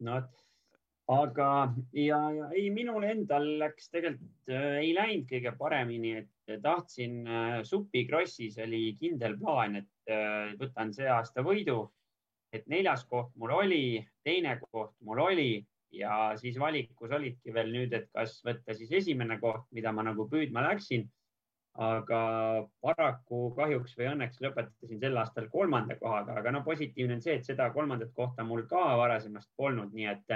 [0.00, 0.44] no vot,
[1.08, 7.22] aga, ja, ja ei, minul endal läks tegelikult äh,, ei läinud kõige paremini, et tahtsin
[7.26, 11.86] äh, Supi Krossis oli kindel plaan, et äh, võtan see aasta võidu.
[12.52, 17.92] Et neljas koht mul oli, teine koht mul oli ja siis valikus olidki veel nüüd,
[17.96, 21.08] et kas võtta siis esimene koht, mida ma nagu püüdma läksin
[21.78, 22.20] aga
[22.82, 27.46] paraku kahjuks või õnneks lõpetasin sel aastal kolmanda kohaga, aga no positiivne on see, et
[27.46, 30.34] seda kolmandat kohta mul ka varasemast polnud, nii et,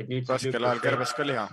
[0.00, 0.24] et nüüd.
[0.28, 1.44] raskel ajal kärbes ka liha.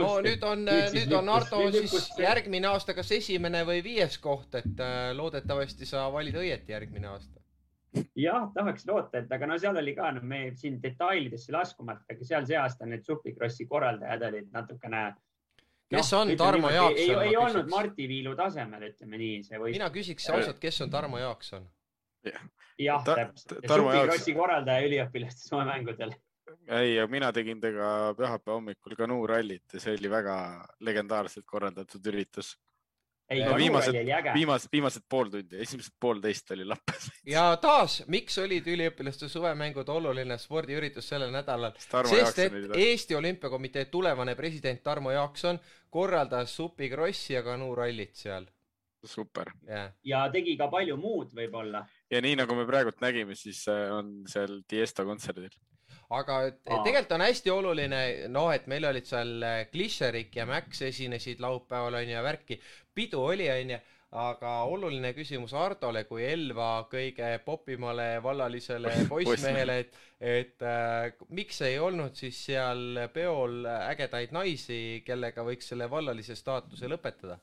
[0.00, 2.10] no nüüd on, nüüd, nüüd on Ardo siis lükkus...
[2.18, 7.45] järgmine aasta kas esimene või viies koht, et äh, loodetavasti sa valid õieti järgmine aasta.
[8.16, 12.28] Jah, tahaks loota, et aga no seal oli ka, no me siin detailidesse laskumata, aga
[12.28, 15.06] seal see aasta need supikrossi korraldajad olid natukene
[15.90, 16.98] kes no, on Tarmo Jaakson?
[16.98, 19.78] ei, ei, ei olnud Marti Viilu tasemel, ütleme nii, see võistlus.
[19.78, 21.66] mina küsiks ausalt, kes on Tarmo Jaakson?
[22.26, 23.58] jah, täpselt.
[23.62, 26.14] supikrossi korraldaja üliõpilaste suvemängudel.
[26.80, 30.36] ei, mina tegin temaga pühapäeva hommikul kanuurallit ja see oli väga
[30.88, 32.56] legendaarselt korraldatud üritus
[33.30, 33.96] no,, viimased,
[34.34, 37.08] viimased, viimased pool tundi, esimesed poolteist oli lappes.
[37.26, 41.74] ja taas, miks olid üliõpilaste suvemängud oluline spordiüritus sellel nädalal?
[41.80, 45.58] sest et Eesti Olümpiakomitee tulevane president Tarmo Jaakson
[45.90, 48.46] korraldas supikrossi ja kanuurallit seal.
[49.06, 49.92] super yeah..
[50.04, 51.84] ja tegi ka palju muud võib-olla.
[52.10, 55.54] ja nii nagu me praegult nägime, siis äh, on seal Tiesto kontserdil
[56.14, 56.38] aga
[56.68, 58.00] tegelikult on hästi oluline,
[58.32, 59.66] noh, et meil olid seal äh,
[60.36, 62.60] ja Max esinesid laupäeval onju ja värki,
[62.94, 63.78] pidu oli onju,
[64.16, 71.78] aga oluline küsimus Hardole kui Elva kõige popimale vallalisele poissmehele, et, et äh, miks ei
[71.78, 77.40] olnud siis seal peol ägedaid naisi, kellega võiks selle vallalise staatuse lõpetada?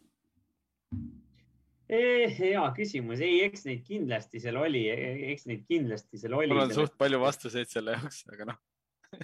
[1.94, 4.86] Hea küsimus, ei, eks neid kindlasti seal oli,
[5.34, 6.52] eks neid kindlasti seal oli.
[6.54, 8.62] mul on suht palju vastuseid selle jaoks, aga noh.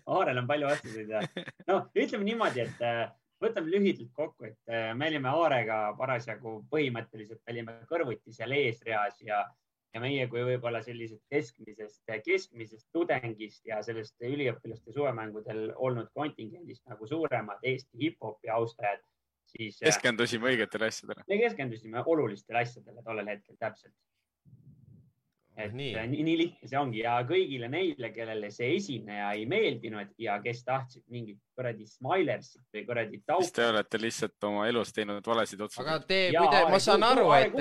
[0.06, 1.24] Aarel on palju vastuseid ja
[1.70, 3.08] no ütleme niimoodi, et äh,
[3.42, 9.42] võtame lühidalt kokku, et äh, me olime Aarega parasjagu põhimõtteliselt olime kõrvuti seal eesreas ja,
[9.94, 17.08] ja meie kui võib-olla sellisest keskmisest, keskmisest tudengist ja sellest üliõpilaste suvemängudel olnud kontingendist nagu
[17.10, 19.02] suuremad Eesti hip-hopi austajad
[19.50, 19.80] siis.
[19.82, 21.26] keskendusime õigetele asjadele.
[21.28, 23.96] me keskendusime olulistele asjadele tollel hetkel täpselt
[25.60, 25.94] et nii.
[26.08, 30.64] nii, nii lihtne see ongi ja kõigile neile, kellele see esineja ei meeldinud ja kes
[30.68, 33.44] tahtsid mingit kuradi Smilersit või kuradi tauka.
[33.44, 35.88] siis te olete lihtsalt oma elus teinud valesid otsuseid.
[35.88, 37.58] aga te, kui te, ma saan aru, et,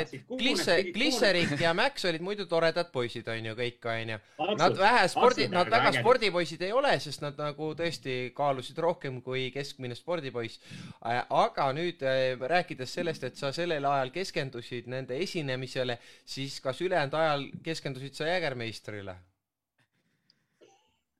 [0.00, 4.18] et Glisse, Glisserik ja Max olid muidu toredad poisid, onju, kõik onju.
[4.56, 9.50] Nad vähe spordi, nad väga spordipoisid ei ole, sest nad nagu tõesti kaalusid rohkem kui
[9.54, 10.60] keskmine spordipoiss.
[11.02, 17.14] aga nüüd äh, rääkides sellest, et sa sellel ajal keskendusid nende esinemisele, siis kas ülejäänud
[17.20, 19.16] ajal keskendusid sa Jägermeistrile?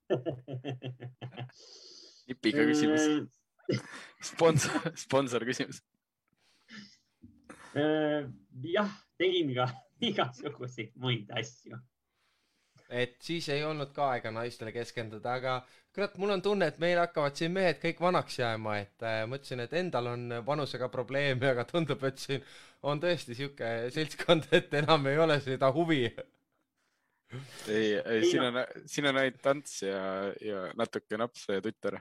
[2.29, 3.07] nipiga küsimus.
[3.73, 3.83] Äh.
[4.23, 5.83] sponsor, sponsor küsimus.
[7.77, 8.29] Äh,
[8.73, 9.69] jah, tegin ka
[10.01, 11.79] igasuguseid muid asju.
[12.87, 15.57] et siis ei olnud ka aega naistele keskenduda, aga
[15.91, 19.65] kurat, mul on tunne, et meil hakkavad siin mehed kõik vanaks jääma, et äh, mõtlesin,
[19.65, 22.45] et endal on vanusega probleeme, aga tundub, et siin
[22.87, 26.05] on tõesti sihuke seltskond, et enam ei ole seda huvi
[27.69, 30.03] ei, ei, siin on, siin on ainult tants ja,
[30.41, 31.99] ja natuke napse ja tütar.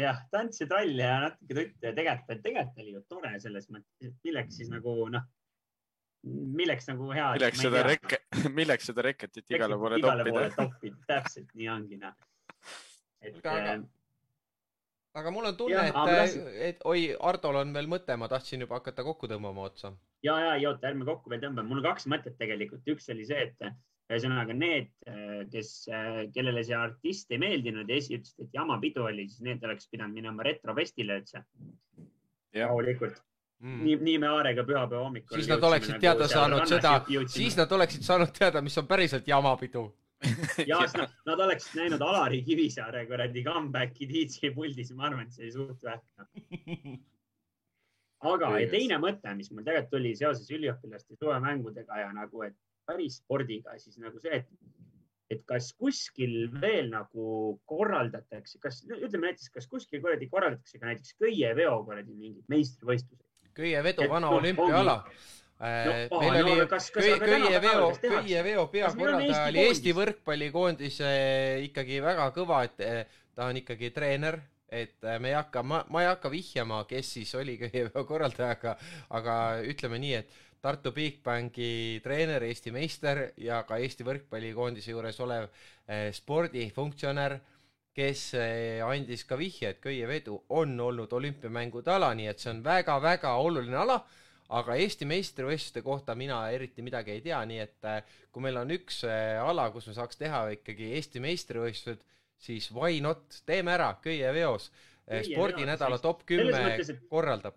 [0.00, 4.08] Jah, tants ja trall ja natuke tutt ja tegelikult, tegelikult oli ju tore selles mõttes,
[4.08, 5.28] et milleks siis nagu noh,
[6.60, 7.30] milleks nagu hea.
[7.36, 8.26] milleks seda reket,
[8.58, 10.50] milleks seda reketit igale poole igale toppida.
[10.56, 12.16] toppida, täpselt nii ongi noh.
[13.22, 13.40] et.
[13.40, 13.76] aga,
[15.20, 16.48] aga mul on tunne, et, tahtsin...
[16.70, 19.94] et oi, Hardol on veel mõte, ma tahtsin juba hakata kokku tõmbama otsa.
[20.26, 23.28] ja, ja, ei oota, ärme kokku veel tõmbame, mul on kaks mõtet tegelikult, üks oli
[23.28, 23.70] see, et
[24.10, 24.90] ühesõnaga need,
[25.52, 25.72] kes,
[26.34, 29.90] kellele see artist ei meeldinud ja esi ütlesid, et jama pidu oli, siis need oleks
[29.92, 31.44] pidanud minema retrofestile üldse.
[32.56, 33.20] rahulikult
[33.60, 33.82] mm..
[33.84, 35.36] nii, nii me Aarega pühapäeva hommikul.
[35.38, 36.94] siis nad oleksid nagu teada saanud seda,
[37.30, 39.86] siis nad oleksid saanud teada, mis on päriselt jamapidu
[40.70, 45.36] ja siis nad, nad oleksid näinud Alari Kivisaare kuradi comeback'i DJ puldis, ma arvan, et
[45.36, 46.04] see oli suht vähk.
[48.32, 52.58] aga ja teine mõte, mis mul tegelikult tuli seoses üliõpilaste suvemängudega ja nagu, et
[52.88, 54.48] päris spordiga, siis nagu see, et,
[55.30, 57.24] et kas kuskil veel nagu
[57.70, 63.26] korraldatakse, kas ütleme näiteks, kas kuskil kuradi korraldatakse ka näiteks köieveo kuradi mingid meistrivõistlused?
[63.54, 64.96] köievedu vana olümpiaala.
[65.60, 71.10] no, no, meil oli no, köieveo, köieveo peakorraldaja oli Eesti võrkpallikoondise
[71.66, 76.04] ikkagi väga kõva, et eh, ta on ikkagi treener, et me ei hakka, ma, ma
[76.04, 78.76] ei hakka vihjama, kes siis oli köieveo korraldaja, aga,
[79.18, 79.34] aga
[79.68, 86.10] ütleme nii, et Tartu Bigbanki treener, Eesti meister ja ka Eesti võrkpallikoondise juures olev eh,
[86.12, 87.38] spordifunktsionär,
[87.96, 92.60] kes eh, andis ka vihje, et köievedu on olnud olümpiamängude ala, nii et see on
[92.66, 93.96] väga-väga oluline ala,
[94.60, 98.76] aga Eesti meistrivõistluste kohta mina eriti midagi ei tea, nii et eh, kui meil on
[98.76, 102.04] üks ala, kus me saaks teha ikkagi Eesti meistrivõistlused,
[102.40, 104.70] siis why not, teeme ära köieveos.
[105.24, 106.76] spordinädala top kümme
[107.10, 107.56] korraldab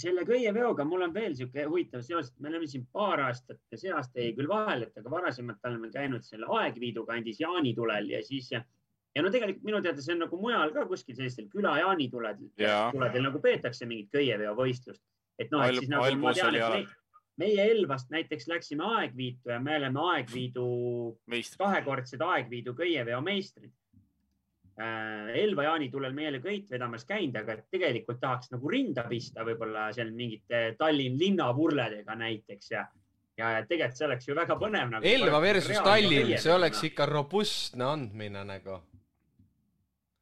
[0.00, 3.92] selle köieveoga mul on veel niisugune huvitav seos, et me oleme siin paar aastat, see
[3.94, 8.50] aasta jäi küll vahele, et aga varasemalt oleme käinud selle Aegviidu kandis jaanitulel ja siis
[8.54, 8.62] ja,
[9.16, 12.46] ja no tegelikult minu teada see on nagu mujal ka kuskil sellistel küla jaanituled,
[12.94, 15.02] tuledel nagu peetakse mingit köieveovõistlust.
[15.40, 17.00] et noh, et siis nagu ma tean, et me,
[17.40, 20.64] meie Elvast näiteks läksime Aegviitu ja me oleme Aegviidu,
[21.58, 23.72] kahekordsed Aegviidu köieveo meistrid
[24.80, 29.90] Elva jaanitulel me ei ole köit vedamas käinud, aga tegelikult tahaks nagu rinda pista võib-olla
[29.92, 32.84] seal mingite Tallinn linnavurledega näiteks ja,
[33.36, 35.10] ja tegelikult see oleks ju väga põnev nagu.
[35.10, 38.78] Elva versus Tallinn, see oleks ikka robustne andmine nagu.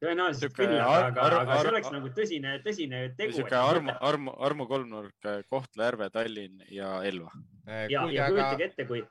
[0.02, 3.36] tõenäoliselt küll, aga, aga see oleks nagu tõsine, tõsine tegu.
[3.38, 7.30] sihuke armu, armu, armu kolmnurk Kohtla-Järve, Tallinn ja Elva.
[7.66, 9.04] ja, ja kujutage ette, kui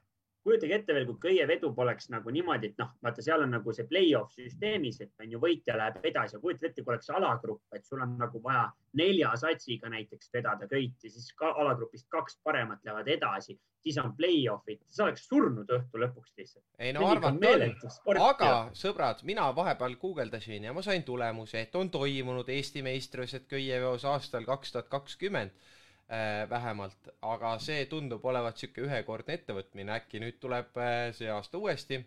[0.48, 3.88] kujutage ette veel, kui köievedu poleks nagu niimoodi, et noh, vaata, seal on nagu see
[3.90, 7.86] play-off süsteemis, et on ju võitja läheb edasi ja kujuta ette, kui oleks alagrupp, et
[7.88, 8.68] sul on nagu vaja
[8.98, 14.82] nelja satsiga näiteks vedada köiti, siis ka alagrupist kaks paremat lähevad edasi, siis on play-off'id,
[14.88, 16.66] sa oleks surnud õhtu lõpuks lihtsalt.
[16.80, 21.92] ei no arvata on, aga sõbrad, mina vahepeal guugeldasin ja ma sain tulemuse, et on
[21.92, 25.52] toimunud Eesti meistrivõistlused köieveos aastal kaks tuhat kakskümmend
[26.50, 32.00] vähemalt, aga see tundub olevat niisugune ühekordne ettevõtmine, äkki nüüd tuleb äh, see aasta uuesti,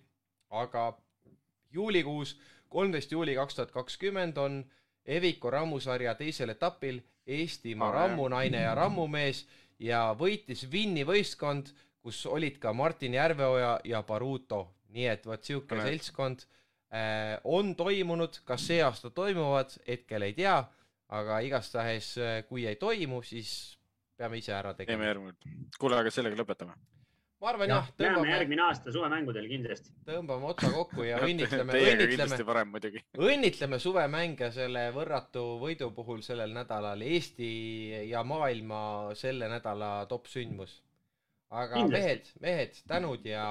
[0.56, 0.86] aga
[1.72, 2.38] juulikuus,
[2.72, 4.62] kolmteist juuli kaks tuhat kakskümmend on
[5.04, 9.44] Eviko rammusarja teisel etapil Eestimaa rammunaine ja rammumees
[9.78, 11.68] ja võitis Vinni võistkond,
[12.00, 14.62] kus olid ka Martin Järveoja ja Baruto,
[14.96, 20.56] nii et vot niisugune seltskond äh, on toimunud, kas see aasta toimuvad, hetkel ei tea,
[21.08, 22.14] aga igastahes
[22.48, 23.76] kui ei toimu, siis
[24.20, 24.96] peame ise ära tegema.
[24.96, 25.68] teeme järgmine.
[25.78, 26.74] kuule, aga sellega lõpetame.
[27.40, 27.88] ma arvan jah.
[27.96, 28.16] Tõmbame...
[28.18, 29.94] näeme järgmine aasta suvemängudel kindlasti.
[30.08, 37.04] tõmbame otsa kokku ja õnnitleme õnnitleme, õnnitleme suvemänge selle võrratu võidu puhul sellel nädalal.
[37.06, 37.50] Eesti
[38.10, 38.82] ja maailma
[39.18, 40.80] selle nädala top sündmus.
[41.50, 42.04] aga kindlasti.
[42.04, 43.46] mehed, mehed, tänud ja.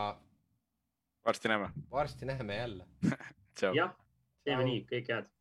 [1.25, 1.73] varsti näeme.
[1.91, 2.87] varsti näeme jälle
[3.81, 3.97] jah,
[4.45, 5.35] teeme nii, kõike head